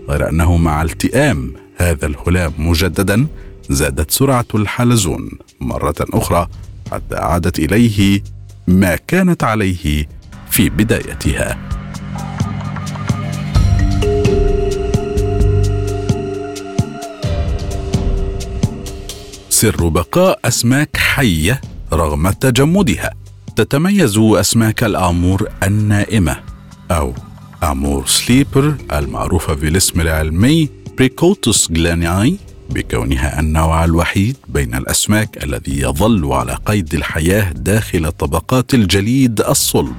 غير 0.10 0.30
أنه 0.30 0.58
مع 0.58 0.82
التئام 0.82 1.54
هذا 1.78 2.06
الهلام 2.06 2.54
مجددا 2.58 3.28
زادت 3.70 4.12
سرعة 4.12 4.46
الحلزون 4.56 5.30
مرة 5.62 5.96
أخرى 6.00 6.48
حتى 6.92 7.16
عادت 7.16 7.60
إليه 7.60 8.24
ما 8.68 8.96
كانت 8.96 9.44
عليه 9.44 10.08
في 10.50 10.70
بدايتها. 10.70 11.79
سر 19.60 19.88
بقاء 19.88 20.40
أسماك 20.46 20.98
حية 20.98 21.62
رغم 21.94 22.30
تجمدها. 22.30 23.12
تتميز 23.56 24.18
أسماك 24.18 24.84
الآمور 24.84 25.50
النائمة 25.64 26.40
أو 26.92 27.14
Amur 27.64 28.08
sleeper 28.08 28.76
المعروفة 28.94 29.54
بالاسم 29.54 30.02
العلمي 30.02 30.70
Perccottus 30.98 31.72
glenii 31.72 32.38
بكونها 32.70 33.40
النوع 33.40 33.86
الوحيد 33.86 34.38
بين 34.48 34.76
الأسماك 34.76 35.44
الذي 35.44 35.80
يظل 35.80 36.34
على 36.34 36.58
قيد 36.66 36.94
الحياة 36.94 37.52
داخل 37.52 38.12
طبقات 38.12 38.74
الجليد 38.74 39.42
الصلب. 39.42 39.96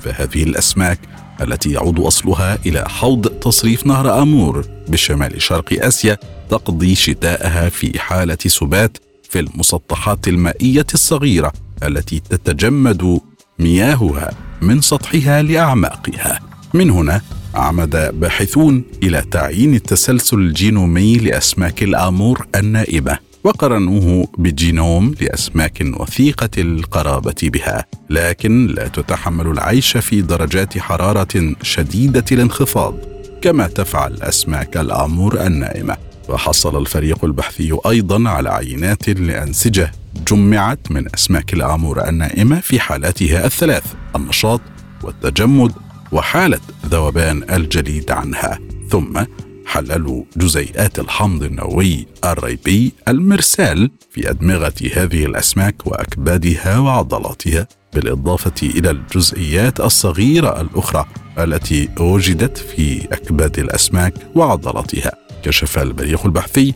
فهذه 0.00 0.42
الأسماك 0.42 0.98
التي 1.40 1.70
يعود 1.70 2.00
أصلها 2.00 2.58
إلى 2.66 2.84
حوض 2.88 3.26
تصريف 3.26 3.86
نهر 3.86 4.22
آمور 4.22 4.64
بشمال 4.88 5.42
شرق 5.42 5.84
آسيا 5.84 6.18
تقضي 6.50 6.94
شتاءها 6.94 7.68
في 7.68 7.98
حالة 7.98 8.38
سبات 8.46 8.98
في 9.30 9.40
المسطحات 9.40 10.28
المائية 10.28 10.86
الصغيرة 10.94 11.52
التي 11.82 12.20
تتجمد 12.30 13.20
مياهها 13.58 14.30
من 14.62 14.80
سطحها 14.80 15.42
لأعماقها. 15.42 16.40
من 16.74 16.90
هنا 16.90 17.20
عمد 17.54 18.20
باحثون 18.20 18.84
إلى 19.02 19.24
تعيين 19.30 19.74
التسلسل 19.74 20.36
الجينومي 20.38 21.16
لأسماك 21.16 21.82
الآمور 21.82 22.46
النائبة. 22.54 23.18
وقرنوه 23.44 24.28
بجينوم 24.38 25.14
لأسماك 25.20 25.82
وثيقة 26.00 26.50
القرابة 26.58 27.34
بها 27.42 27.86
لكن 28.10 28.66
لا 28.66 28.88
تتحمل 28.88 29.46
العيش 29.46 29.96
في 29.96 30.20
درجات 30.20 30.78
حرارة 30.78 31.54
شديدة 31.62 32.24
الانخفاض 32.32 32.94
كما 33.42 33.66
تفعل 33.66 34.22
أسماك 34.22 34.76
الأمور 34.76 35.46
النائمة. 35.46 35.96
وحصل 36.28 36.80
الفريق 36.80 37.24
البحثي 37.24 37.78
أيضا 37.86 38.28
على 38.30 38.50
عينات 38.50 39.08
لأنسجة 39.08 39.92
جمعت 40.28 40.90
من 40.90 41.14
أسماك 41.14 41.54
الأمور 41.54 42.08
النائمة 42.08 42.60
في 42.60 42.80
حالاتها 42.80 43.46
الثلاث 43.46 43.84
النشاط 44.16 44.60
والتجمد 45.02 45.72
وحالة 46.12 46.60
ذوبان 46.86 47.42
الجليد 47.50 48.10
عنها. 48.10 48.58
ثم 48.90 49.24
حللوا 49.66 50.24
جزيئات 50.36 50.98
الحمض 50.98 51.42
النووي 51.42 52.06
الريبي 52.24 52.92
المرسال 53.08 53.90
في 54.10 54.30
أدمغة 54.30 54.74
هذه 54.94 55.24
الأسماك 55.24 55.86
وأكبادها 55.86 56.78
وعضلاتها 56.78 57.68
بالإضافة 57.94 58.54
إلى 58.62 58.90
الجزئيات 58.90 59.80
الصغيرة 59.80 60.60
الأخرى 60.60 61.06
التي 61.38 61.88
وجدت 62.00 62.58
في 62.58 63.04
أكباد 63.12 63.58
الأسماك 63.58 64.14
وعضلاتها. 64.34 65.12
كشف 65.42 65.78
البريق 65.78 66.26
البحثي 66.26 66.74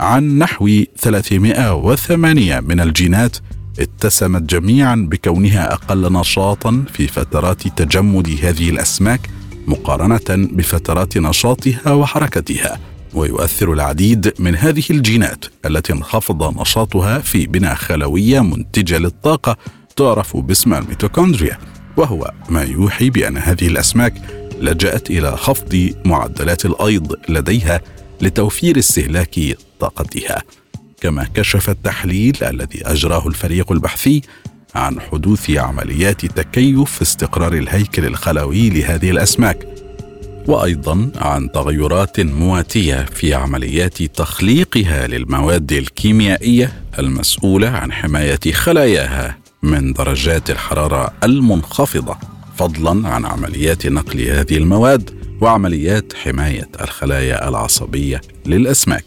عن 0.00 0.38
نحو 0.38 0.84
308 0.98 2.60
من 2.60 2.80
الجينات 2.80 3.36
اتسمت 3.80 4.42
جميعا 4.42 5.08
بكونها 5.10 5.72
أقل 5.72 6.12
نشاطا 6.12 6.84
في 6.92 7.06
فترات 7.06 7.68
تجمد 7.68 8.38
هذه 8.42 8.70
الأسماك 8.70 9.20
مقارنة 9.70 10.48
بفترات 10.52 11.18
نشاطها 11.18 11.92
وحركتها 11.92 12.78
ويؤثر 13.14 13.72
العديد 13.72 14.34
من 14.38 14.56
هذه 14.56 14.84
الجينات 14.90 15.44
التي 15.66 15.92
انخفض 15.92 16.60
نشاطها 16.60 17.18
في 17.18 17.46
بناء 17.46 17.74
خلوية 17.74 18.40
منتجة 18.40 18.98
للطاقة 18.98 19.56
تعرف 19.96 20.36
باسم 20.36 20.74
الميتوكوندريا 20.74 21.58
وهو 21.96 22.32
ما 22.48 22.62
يوحي 22.62 23.10
بأن 23.10 23.38
هذه 23.38 23.66
الأسماك 23.66 24.14
لجأت 24.60 25.10
إلى 25.10 25.36
خفض 25.36 25.94
معدلات 26.04 26.64
الأيض 26.64 27.14
لديها 27.28 27.80
لتوفير 28.20 28.78
استهلاك 28.78 29.56
طاقتها. 29.80 30.42
كما 31.00 31.24
كشف 31.34 31.70
التحليل 31.70 32.44
الذي 32.44 32.86
أجراه 32.86 33.28
الفريق 33.28 33.72
البحثي 33.72 34.22
عن 34.74 35.00
حدوث 35.00 35.50
عمليات 35.50 36.26
تكيف 36.26 36.90
في 36.90 37.02
استقرار 37.02 37.52
الهيكل 37.52 38.04
الخلوي 38.06 38.70
لهذه 38.70 39.10
الأسماك 39.10 39.66
وأيضا 40.46 41.10
عن 41.16 41.52
تغيرات 41.52 42.20
مواتية 42.20 43.04
في 43.14 43.34
عمليات 43.34 44.02
تخليقها 44.02 45.06
للمواد 45.06 45.72
الكيميائية 45.72 46.72
المسؤولة 46.98 47.68
عن 47.68 47.92
حماية 47.92 48.52
خلاياها 48.52 49.36
من 49.62 49.92
درجات 49.92 50.50
الحرارة 50.50 51.12
المنخفضة 51.24 52.16
فضلا 52.56 53.08
عن 53.08 53.26
عمليات 53.26 53.86
نقل 53.86 54.20
هذه 54.20 54.56
المواد 54.56 55.10
وعمليات 55.40 56.12
حماية 56.12 56.68
الخلايا 56.80 57.48
العصبية 57.48 58.20
للأسماك 58.46 59.04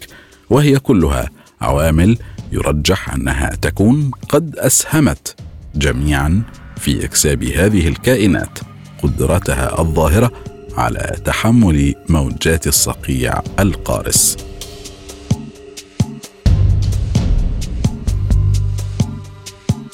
وهي 0.50 0.80
كلها 0.80 1.30
عوامل 1.62 2.18
يرجح 2.52 3.14
أنها 3.14 3.56
تكون 3.62 4.12
قد 4.30 4.56
أسهمت 4.56 5.36
جميعا 5.76 6.44
في 6.78 7.06
إكساب 7.06 7.44
هذه 7.44 7.88
الكائنات 7.88 8.60
قدرتها 9.04 9.82
الظاهرة 9.82 10.32
على 10.78 11.16
تحمل 11.26 11.96
موجات 12.10 12.68
الصقيع 12.68 13.42
القارس. 13.60 14.38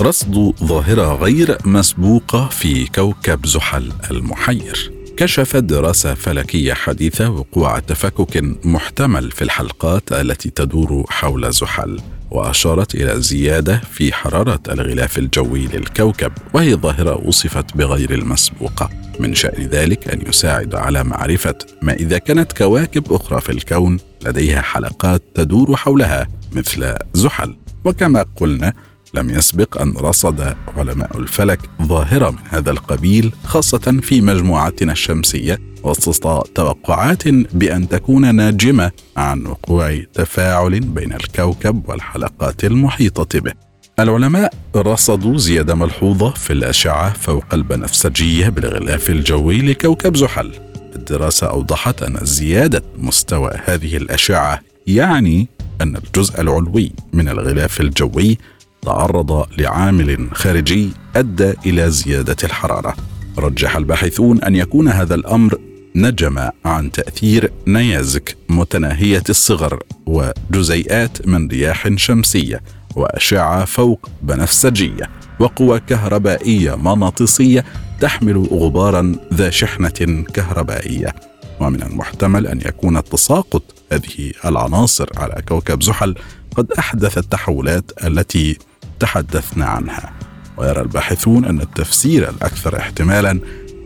رصد 0.02 0.54
ظاهرة 0.63 1.15
غير 1.15 1.58
مسبوقة 1.65 2.48
في 2.48 2.86
كوكب 2.86 3.46
زحل 3.46 3.92
المحير. 4.12 4.92
كشفت 5.18 5.63
دراسة 5.63 6.13
فلكية 6.13 6.74
حديثة 6.74 7.30
وقوع 7.30 7.80
تفكك 7.80 8.44
محتمل 8.65 9.32
في 9.32 9.42
الحلقات 9.42 10.12
التي 10.12 10.50
تدور 10.50 11.06
حول 11.10 11.52
زحل. 11.52 12.02
وأشارت 12.32 12.96
إلى 12.96 13.22
زيادة 13.22 13.78
في 13.78 14.13
حرارة 14.13 14.60
الغلاف 14.70 15.18
الجوي 15.18 15.68
للكوكب 15.68 16.32
وهي 16.54 16.76
ظاهرة 16.76 17.28
وصفت 17.28 17.78
بغير 17.78 18.13
المسبوقة 18.13 18.89
من 19.20 19.36
شأن 19.36 19.63
ذلك 19.63 20.08
أن 20.08 20.28
يساعد 20.30 20.76
على 20.76 21.04
معرفة 21.04 21.56
ما 21.82 21.94
إذا 21.94 22.18
كانت 22.18 22.54
كواكب 22.54 23.13
أخرى 23.13 23.42
في 23.42 23.52
الكون 23.52 24.00
لديها 24.26 24.62
حلقات 24.62 25.24
تدور 25.36 25.76
حولها 25.76 26.28
مثل 26.52 26.96
زحل. 27.13 27.56
وكما 27.86 28.26
قلنا 28.36 28.74
لم 29.13 29.30
يسبق 29.30 29.82
أن 29.82 29.93
رصد 29.98 30.56
علماء 30.78 31.17
الفلك 31.17 31.60
ظاهرة 31.82 32.30
من 32.30 32.38
هذا 32.50 32.72
القبيل 32.72 33.32
خاصة 33.43 34.00
في 34.02 34.22
مجموعتنا 34.22 34.91
الشمسية 34.91 35.60
وسط 35.84 36.48
توقعات 36.56 37.28
بأن 37.28 37.89
تكون 37.89 38.36
ناجمة 38.36 38.91
عن 39.17 39.45
وقوع 39.45 40.02
تفاعل 40.13 40.80
بين 40.80 41.13
الكوكب 41.13 41.89
والحلقات 41.89 42.63
المحيطة 42.63 43.39
به. 43.39 43.54
العلماء 44.00 44.54
رصدوا 44.76 45.38
زيادة 45.38 45.76
ملحوظة 45.76 46.30
في 46.30 46.54
الأشعة 46.54 47.13
فوق 47.13 47.45
البنفسجية 47.54 48.50
بالغلاف 48.50 49.10
الجوي 49.10 49.62
لكوكب 49.62 50.17
زحل. 50.17 50.52
الدراسة 50.95 51.48
أوضحت 51.48 52.04
أن 52.04 52.17
زيادة 52.22 52.84
مستوى 52.98 53.52
هذه 53.65 53.98
الأشعة 53.98 54.62
يعني 54.88 55.48
أن 55.82 55.95
الجزء 55.95 56.41
العلوي 56.41 56.91
من 57.13 57.30
الغلاف 57.30 57.82
الجوي 57.82 58.38
تعرض 58.82 59.46
لعامل 59.58 60.30
خارجي 60.34 60.89
أدى 61.15 61.54
إلى 61.65 61.92
زيادة 61.92 62.36
الحرارة. 62.44 62.96
رجح 63.38 63.76
الباحثون 63.76 64.44
أن 64.44 64.56
يكون 64.56 64.88
هذا 64.88 65.15
الأمر 65.15 65.60
نجم 65.96 66.50
عن 66.65 66.92
تأثير 66.92 67.52
نيازك 67.68 68.38
متناهية 68.50 69.24
الصغر 69.30 69.84
وجزيئات 70.06 71.28
من 71.28 71.48
رياح 71.48 71.88
شمسية 71.96 72.62
وأشعة 72.96 73.65
فوق 73.65 74.10
بنفسجية 74.22 75.10
وقوى 75.39 75.80
كهربائية 75.80 76.76
مغناطيسيه 76.76 77.65
تحمل 78.02 78.38
غبارا 78.38 79.15
ذا 79.34 79.50
شحنة 79.50 80.24
كهربائية. 80.34 81.15
ومن 81.60 81.84
المحتمل 81.84 82.48
أن 82.48 82.62
يكون 82.65 83.04
تساقط 83.04 83.63
هذه 83.92 84.32
العناصر 84.46 85.10
على 85.18 85.42
كوكب 85.48 85.84
زحل 85.84 86.15
قد 86.56 86.72
أحدث 86.72 87.18
التحولات 87.18 87.92
التي 88.06 88.58
تحدثنا 88.99 89.65
عنها. 89.65 90.13
ويرى 90.57 90.81
الباحثون 90.81 91.45
أن 91.45 91.62
التفسير 91.62 92.29
الأكثر 92.29 92.77
احتمالا 92.77 93.39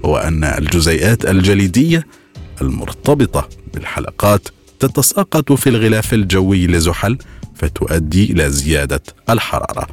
هو 0.05 0.17
أن 0.17 0.43
الجزيئات 0.43 1.25
الجليدية 1.25 2.07
المرتبطة 2.61 3.49
بالحلقات 3.73 4.47
تتساقط 4.79 5.51
في 5.51 5.69
الغلاف 5.69 6.13
الجوي 6.13 6.67
لزحل 6.67 7.17
فتؤدي 7.55 8.31
إلى 8.31 8.49
زيادة 8.49 9.01
الحرارة. 9.29 9.87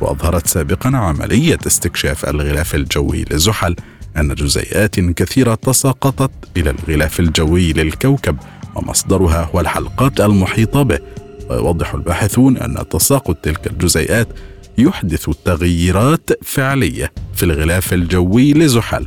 وأظهرت 0.00 0.46
سابقا 0.46 0.96
عملية 0.96 1.58
استكشاف 1.66 2.28
الغلاف 2.28 2.74
الجوي 2.74 3.24
لزحل 3.30 3.76
أن 4.16 4.34
جزيئات 4.34 5.00
كثيرة 5.00 5.54
تساقطت 5.54 6.30
إلى 6.56 6.70
الغلاف 6.70 7.20
الجوي 7.20 7.72
للكوكب 7.72 8.36
ومصدرها 8.74 9.50
هو 9.54 9.60
الحلقات 9.60 10.20
المحيطة 10.20 10.82
به 10.82 10.98
ويوضح 11.50 11.94
الباحثون 11.94 12.56
أن 12.56 12.88
تساقط 12.88 13.36
تلك 13.36 13.66
الجزيئات 13.66 14.28
يحدث 14.78 15.30
تغييرات 15.44 16.30
فعلية 16.42 17.12
في 17.34 17.42
الغلاف 17.42 17.92
الجوي 17.92 18.52
لزحل 18.52 19.06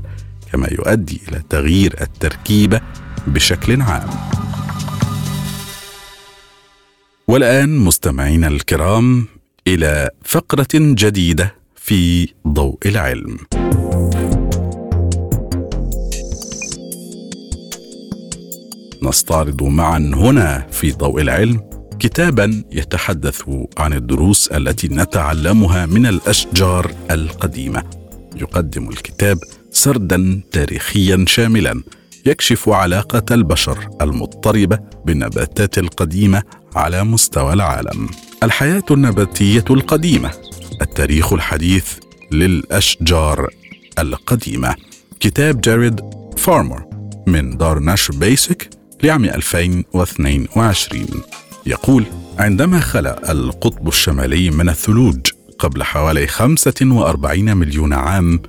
كما 0.51 0.67
يؤدي 0.71 1.21
إلى 1.27 1.41
تغيير 1.49 1.95
التركيبة 2.01 2.81
بشكل 3.27 3.81
عام. 3.81 4.09
والآن 7.27 7.77
مستمعينا 7.77 8.47
الكرام 8.47 9.27
إلى 9.67 10.09
فقرة 10.25 10.67
جديدة 10.73 11.55
في 11.75 12.29
ضوء 12.47 12.77
العلم. 12.85 13.37
نستعرض 19.03 19.63
معا 19.63 19.97
هنا 19.97 20.67
في 20.71 20.91
ضوء 20.91 21.21
العلم 21.21 21.68
كتابا 21.99 22.63
يتحدث 22.71 23.41
عن 23.77 23.93
الدروس 23.93 24.47
التي 24.47 24.87
نتعلمها 24.87 25.85
من 25.85 26.05
الأشجار 26.05 26.91
القديمة. 27.11 27.83
يقدم 28.35 28.89
الكتاب 28.89 29.37
سردا 29.71 30.41
تاريخيا 30.51 31.25
شاملا 31.27 31.83
يكشف 32.25 32.69
علاقة 32.69 33.35
البشر 33.35 33.89
المضطربة 34.01 34.79
بالنباتات 35.05 35.77
القديمة 35.77 36.43
على 36.75 37.03
مستوى 37.03 37.53
العالم. 37.53 38.09
الحياة 38.43 38.83
النباتية 38.91 39.65
القديمة 39.69 40.31
التاريخ 40.81 41.33
الحديث 41.33 41.93
للأشجار 42.31 43.49
القديمة. 43.99 44.75
كتاب 45.19 45.61
جاريد 45.61 46.01
فارمر 46.37 46.85
من 47.27 47.57
دار 47.57 47.79
نشر 47.79 48.13
بيسك 48.15 48.69
لعام 49.03 49.25
2022 49.25 51.05
يقول 51.69 52.05
عندما 52.39 52.79
خلق 52.79 53.29
القطب 53.29 53.87
الشمالي 53.87 54.49
من 54.49 54.69
الثلوج 54.69 55.19
قبل 55.59 55.83
حوالي 55.83 56.27
45 56.27 57.57
مليون 57.57 57.93
عام 57.93 58.41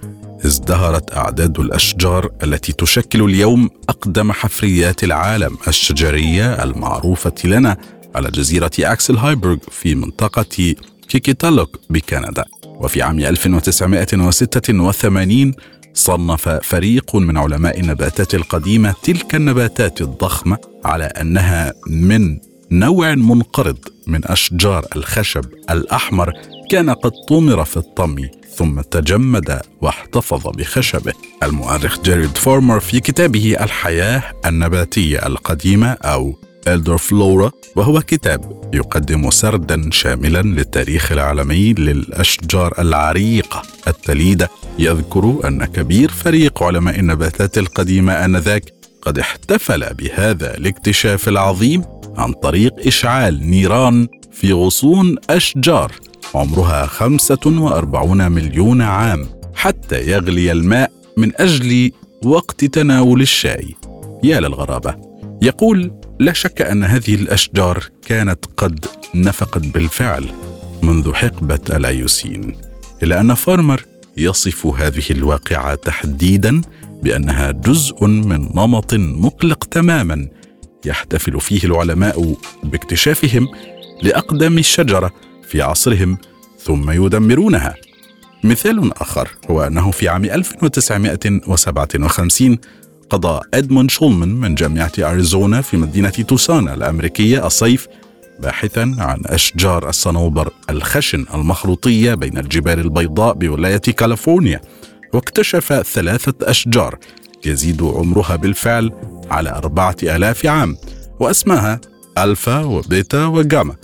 ازدهرت 0.45 1.15
أعداد 1.15 1.59
الأشجار 1.59 2.31
التي 2.43 2.73
تشكل 2.73 3.23
اليوم 3.23 3.71
أقدم 3.89 4.33
حفريات 4.33 5.05
العالم 5.05 5.57
الشجرية 5.69 6.65
المعروفة 6.65 7.35
لنا 7.45 7.77
على 8.15 8.31
جزيرة 8.31 8.71
أكسل 8.79 9.17
هايبرغ 9.17 9.57
في 9.71 9.95
منطقة 9.95 10.75
كيكيتالوك 11.09 11.81
بكندا. 11.91 12.45
وفي 12.67 13.03
عام 13.03 13.19
1986 13.19 15.55
صنف 15.95 16.49
فريق 16.49 17.17
من 17.17 17.37
علماء 17.37 17.81
النباتات 17.81 18.35
القديمة 18.35 18.95
تلك 19.03 19.35
النباتات 19.35 20.01
الضخمة 20.01 20.59
على 20.85 21.05
أنها 21.05 21.75
من 21.87 22.50
نوع 22.73 23.15
منقرض 23.15 23.79
من 24.07 24.25
أشجار 24.25 24.87
الخشب 24.97 25.45
الأحمر 25.71 26.33
كان 26.71 26.91
قد 26.91 27.13
طمر 27.29 27.65
في 27.65 27.77
الطمي 27.77 28.31
ثم 28.55 28.81
تجمد 28.81 29.61
واحتفظ 29.83 30.49
بخشبه. 30.49 31.13
المؤرخ 31.43 32.01
جيريد 32.01 32.39
فورمر 32.39 32.81
في 32.81 33.01
كتابه 33.01 33.57
الحياة 33.61 34.23
النباتية 34.47 35.27
القديمة 35.27 35.87
أو 35.87 36.39
إلدر 36.69 36.99
فلورا 36.99 37.51
وهو 37.77 38.01
كتاب 38.01 38.71
يقدم 38.75 39.31
سردا 39.31 39.91
شاملا 39.93 40.43
للتاريخ 40.43 41.13
العالمي 41.13 41.73
للأشجار 41.73 42.75
العريقة 42.79 43.63
التليدة. 43.89 44.51
يذكر 44.79 45.41
أن 45.45 45.65
كبير 45.65 46.11
فريق 46.11 46.63
علماء 46.63 47.01
النباتات 47.01 47.59
القديمة 47.59 48.13
آنذاك 48.13 48.65
قد 49.03 49.19
احتفل 49.19 49.95
بهذا 49.95 50.57
الاكتشاف 50.57 51.29
العظيم 51.29 51.85
عن 52.17 52.33
طريق 52.33 52.87
إشعال 52.87 53.51
نيران 53.51 54.09
في 54.33 54.53
غصون 54.53 55.17
أشجار. 55.31 55.93
عمرها 56.35 56.87
45 56.87 58.33
مليون 58.33 58.83
عام 58.83 59.27
حتى 59.55 60.11
يغلي 60.11 60.53
الماء 60.53 60.91
من 61.17 61.33
أجل 61.37 61.93
وقت 62.25 62.65
تناول 62.65 63.21
الشاي. 63.21 63.75
يا 64.25 64.41
للغرابة. 64.41 64.95
يقول 65.43 65.93
لا 66.21 66.33
شك 66.33 66.63
أن 66.63 66.85
هذه 66.85 67.15
الأشجار 67.15 67.85
كانت 68.07 68.45
قد 68.57 68.87
نفقت 69.15 69.67
بالفعل 69.67 70.27
منذ 70.83 71.13
حقبة 71.15 71.61
الأيوسين 71.71 72.57
إلا 73.03 73.21
أن 73.21 73.35
فارمر 73.35 73.85
يصف 74.17 74.67
هذه 74.67 75.03
الواقعة 75.11 75.75
تحديدا 75.75 76.61
بأنها 77.03 77.51
جزء 77.51 78.07
من 78.07 78.49
نمط 78.55 78.95
مقلق 78.95 79.65
تماما 79.65 80.29
يحتفل 80.85 81.41
فيه 81.41 81.65
العلماء 81.65 82.35
باكتشافهم 82.63 83.49
لاقدم 84.03 84.59
الشجرة 84.59 85.11
في 85.43 85.63
عصرهم 85.63 86.19
ثم 86.59 86.91
يدمرونها. 86.91 87.75
مثال 88.45 88.93
آخر 89.01 89.29
هو 89.51 89.63
أنه 89.63 89.91
في 89.91 90.09
عام 90.09 90.25
1957 90.25 92.59
قضى 93.11 93.41
إدموند 93.55 93.91
شولمان 93.91 94.29
من 94.29 94.55
جامعة 94.55 94.93
أريزونا 94.99 95.61
في 95.61 95.77
مدينة 95.77 96.11
توسانا 96.11 96.75
الأمريكية 96.75 97.47
الصيف 97.47 97.89
باحثا 98.41 98.95
عن 98.99 99.23
أشجار 99.27 99.89
الصنوبر 99.89 100.53
الخشن 100.71 101.27
المخروطية 101.35 102.15
بين 102.15 102.39
الجبال 102.39 102.81
البيضاء 102.81 103.35
بولاية 103.35 103.79
كاليفورنيا 103.79 104.61
واكتشف 105.13 105.73
ثلاثة 105.73 106.51
أشجار 106.51 106.99
يزيد 107.45 107.83
عمرها 107.83 108.37
بالفعل 108.37 108.93
على 109.31 109.51
أربعة 109.51 109.97
آلاف 110.03 110.47
عام 110.47 110.77
وأسماها 111.21 111.81
ألفا 112.19 112.65
وبيتا 112.65 113.27
وجاما. 113.27 113.75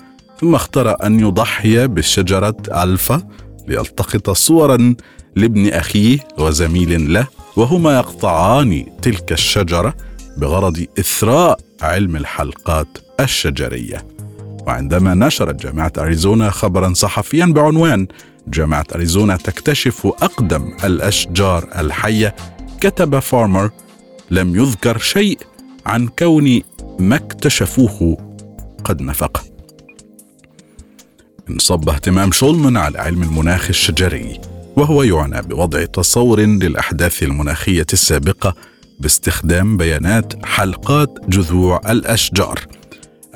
ثم 0.41 0.55
اختار 0.55 1.07
أن 1.07 1.21
يضحي 1.21 1.87
بالشجرة 1.87 2.57
ألفا 2.75 3.23
ليلتقط 3.69 4.31
صورا 4.31 4.95
لابن 5.37 5.69
أخيه 5.69 6.19
وزميل 6.39 7.13
له 7.13 7.27
وهما 7.57 7.97
يقطعان 7.97 8.87
تلك 9.03 9.33
الشجرة 9.33 9.95
بغرض 10.37 10.87
إثراء 10.99 11.59
علم 11.83 12.17
الحلقات 12.17 12.99
الشجرية. 13.21 14.07
وعندما 14.67 15.15
نشرت 15.15 15.63
جامعة 15.63 15.93
أريزونا 15.99 16.51
خبرا 16.51 16.95
صحفيا 16.95 17.47
بعنوان 17.47 18.07
جامعة 18.49 18.85
أريزونا 18.95 19.37
تكتشف 19.37 20.07
أقدم 20.07 20.73
الأشجار 20.85 21.69
الحية 21.79 22.37
كتب 22.81 23.19
فارمر 23.19 23.71
لم 24.31 24.57
يذكر 24.57 24.99
شيء 24.99 25.39
عن 25.87 26.09
كون 26.09 26.61
ما 26.99 27.17
اكتشفوه 27.17 28.19
قد 28.85 29.03
نفق. 29.03 29.45
انصب 31.51 31.89
اهتمام 31.89 32.33
شولمان 32.33 32.77
على 32.77 32.99
علم 32.99 33.23
المناخ 33.23 33.69
الشجري 33.69 34.41
وهو 34.77 35.03
يعنى 35.03 35.43
بوضع 35.43 35.85
تصور 35.85 36.41
للأحداث 36.41 37.23
المناخية 37.23 37.87
السابقة 37.93 38.55
باستخدام 39.01 39.77
بيانات 39.77 40.47
حلقات 40.47 41.19
جذوع 41.29 41.81
الأشجار. 41.91 42.61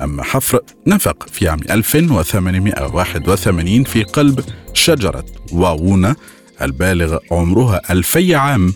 أما 0.01 0.23
حفر 0.23 0.59
نفق 0.87 1.29
في 1.29 1.47
عام 1.47 1.59
1881 1.71 3.83
في 3.83 4.03
قلب 4.03 4.39
شجرة 4.73 5.25
واوونا 5.51 6.15
البالغ 6.61 7.17
عمرها 7.31 7.81
ألفي 7.91 8.35
عام 8.35 8.73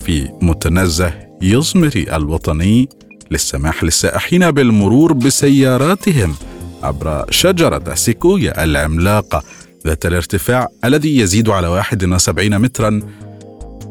في 0.00 0.28
متنزه 0.42 1.24
يزمري 1.42 2.16
الوطني 2.16 2.88
للسماح 3.30 3.84
للسائحين 3.84 4.50
بالمرور 4.50 5.12
بسياراتهم 5.12 6.34
عبر 6.82 7.24
شجرة 7.30 7.94
سيكويا 7.94 8.64
العملاقة 8.64 9.42
ذات 9.86 10.06
الارتفاع 10.06 10.68
الذي 10.84 11.18
يزيد 11.18 11.48
على 11.48 11.68
71 11.68 12.58
مترا 12.58 13.00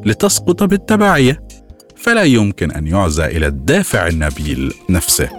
لتسقط 0.05 0.63
بالتبعية. 0.63 1.43
فلا 1.95 2.23
يمكن 2.23 2.71
أن 2.71 2.87
يعزى 2.87 3.25
إلى 3.25 3.47
الدافع 3.47 4.07
النبيل 4.07 4.73
نفسه. 4.89 5.29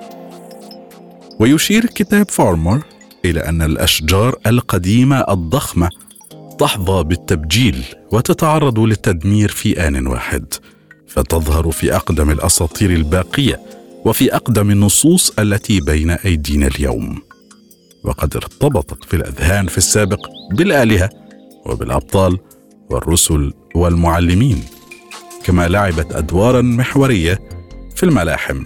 ويشير 1.40 1.86
كتاب 1.86 2.30
فارمر 2.30 2.82
إلى 3.24 3.40
أن 3.40 3.62
الأشجار 3.62 4.36
القديمة 4.46 5.24
الضخمة 5.28 5.88
تحظى 6.58 7.04
بالتبجيل 7.04 7.84
وتتعرض 8.12 8.78
للتدمير 8.78 9.48
في 9.48 9.88
آن 9.88 10.06
واحد. 10.06 10.54
فتظهر 11.14 11.70
في 11.70 11.96
أقدم 11.96 12.30
الأساطير 12.30 12.90
الباقية 12.90 13.60
وفي 14.04 14.34
أقدم 14.34 14.70
النصوص 14.70 15.32
التي 15.38 15.80
بين 15.80 16.10
أيدينا 16.10 16.66
اليوم. 16.66 17.22
وقد 18.04 18.36
ارتبطت 18.36 19.04
في 19.04 19.16
الأذهان 19.16 19.66
في 19.66 19.78
السابق 19.78 20.26
بالآلهة 20.52 21.10
وبالأبطال 21.66 22.38
والرسل 22.90 23.52
والمعلمين 23.74 24.62
كما 25.44 25.68
لعبت 25.68 26.12
أدوارا 26.12 26.62
محورية 26.62 27.38
في 27.96 28.02
الملاحم 28.02 28.64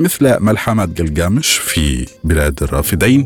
مثل 0.00 0.40
ملحمة 0.40 0.84
جلجامش 0.84 1.48
في 1.56 2.06
بلاد 2.24 2.62
الرافدين 2.62 3.24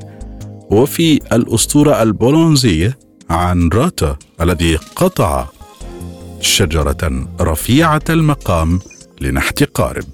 وفي 0.71 1.21
الأسطورة 1.33 2.03
البولونزية 2.03 2.99
عن 3.31 3.69
راتا 3.69 4.17
الذي 4.41 4.77
قطع 4.77 5.47
شجرة 6.41 7.29
رفيعة 7.41 8.03
المقام 8.11 8.81
لنحت 9.21 9.63
قارب. 9.63 10.05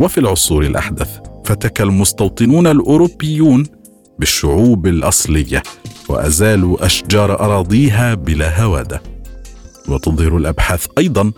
وفي 0.00 0.18
العصور 0.18 0.62
الأحدث 0.62 1.08
فتك 1.44 1.80
المستوطنون 1.80 2.66
الأوروبيون 2.66 3.66
بالشعوب 4.18 4.86
الأصلية 4.86 5.62
وأزالوا 6.08 6.86
أشجار 6.86 7.40
أراضيها 7.40 8.14
بلا 8.14 8.62
هوادة. 8.62 9.02
وتظهر 9.88 10.36
الأبحاث 10.36 10.86
أيضا 10.98 11.32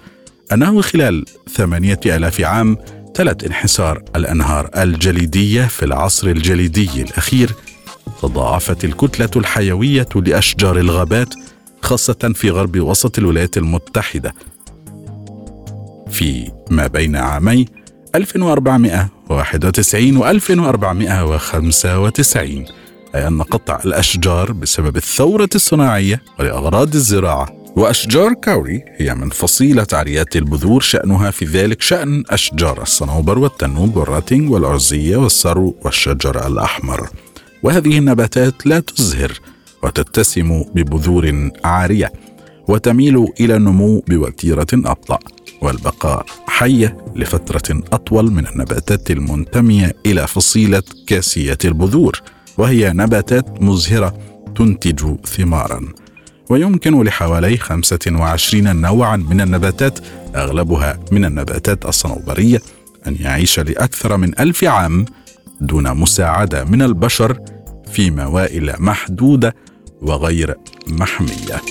أنه 0.52 0.80
خلال 0.80 1.24
ثمانية 1.54 2.00
ألاف 2.06 2.40
عام 2.40 2.76
تلت 3.14 3.44
انحسار 3.44 4.02
الأنهار 4.16 4.70
الجليدية 4.76 5.62
في 5.64 5.84
العصر 5.84 6.26
الجليدي 6.26 7.02
الأخير 7.02 7.54
تضاعفت 8.22 8.84
الكتلة 8.84 9.30
الحيوية 9.36 10.08
لأشجار 10.14 10.78
الغابات 10.78 11.34
خاصة 11.82 12.32
في 12.34 12.50
غرب 12.50 12.80
وسط 12.80 13.18
الولايات 13.18 13.56
المتحدة. 13.56 14.34
في 16.10 16.50
ما 16.70 16.86
بين 16.86 17.16
عامي 17.16 17.66
1491 18.14 20.16
و 20.16 20.30
1495 20.30 22.64
أي 23.14 23.26
أن 23.26 23.42
قطع 23.42 23.80
الأشجار 23.84 24.52
بسبب 24.52 24.96
الثورة 24.96 25.48
الصناعية 25.54 26.22
ولأغراض 26.38 26.94
الزراعة. 26.94 27.60
وأشجار 27.76 28.32
كاوري 28.32 28.84
هي 28.96 29.14
من 29.14 29.30
فصيلة 29.30 29.86
عريات 29.92 30.36
البذور 30.36 30.80
شأنها 30.80 31.30
في 31.30 31.44
ذلك 31.44 31.82
شأن 31.82 32.24
أشجار 32.30 32.82
الصنوبر 32.82 33.38
والتنوب 33.38 33.96
والراتنج 33.96 34.50
والأرزية 34.50 35.16
والسرو 35.16 35.76
والشجر 35.82 36.46
الأحمر. 36.46 37.08
وهذه 37.62 37.98
النباتات 37.98 38.66
لا 38.66 38.80
تزهر. 38.80 39.40
وتتسم 39.82 40.64
ببذور 40.74 41.50
عارية 41.64 42.12
وتميل 42.68 43.26
إلى 43.40 43.56
النمو 43.56 44.02
بوتيرة 44.08 44.66
أبطأ 44.72 45.18
والبقاء 45.62 46.26
حية 46.46 46.96
لفترة 47.16 47.82
أطول 47.92 48.32
من 48.32 48.46
النباتات 48.46 49.10
المنتمية 49.10 49.94
إلى 50.06 50.26
فصيلة 50.26 50.82
كاسية 51.06 51.58
البذور 51.64 52.20
وهي 52.58 52.92
نباتات 52.92 53.62
مزهرة 53.62 54.18
تنتج 54.56 55.16
ثمارا. 55.24 55.80
ويمكن 56.50 57.02
لحوالي 57.02 57.56
25 57.56 58.76
نوعا 58.76 59.16
من 59.16 59.40
النباتات 59.40 59.98
أغلبها 60.36 60.98
من 61.12 61.24
النباتات 61.24 61.86
الصنوبرية 61.86 62.62
أن 63.06 63.16
يعيش 63.20 63.60
لأكثر 63.60 64.16
من 64.16 64.40
ألف 64.40 64.64
عام 64.64 65.04
دون 65.60 65.96
مساعدة 65.96 66.64
من 66.64 66.82
البشر 66.82 67.38
في 67.92 68.10
موائل 68.10 68.74
محدودة 68.78 69.54
وغير 70.02 70.56
محمية. 70.86 71.62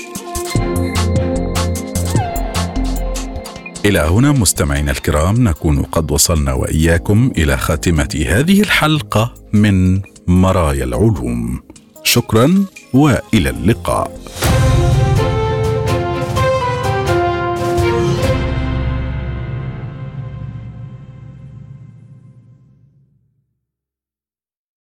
إلى 3.86 4.00
هنا 4.00 4.32
مستمعينا 4.32 4.92
الكرام 4.92 5.44
نكون 5.44 5.84
قد 5.84 6.12
وصلنا 6.12 6.54
وإياكم 6.54 7.32
إلى 7.38 7.58
خاتمة 7.58 8.26
هذه 8.28 8.62
الحلقة 8.62 9.34
من 9.54 10.02
مرايا 10.28 10.84
العلوم. 10.84 11.62
شكرا 12.04 12.66
وإلى 12.94 13.50
اللقاء 13.50 14.20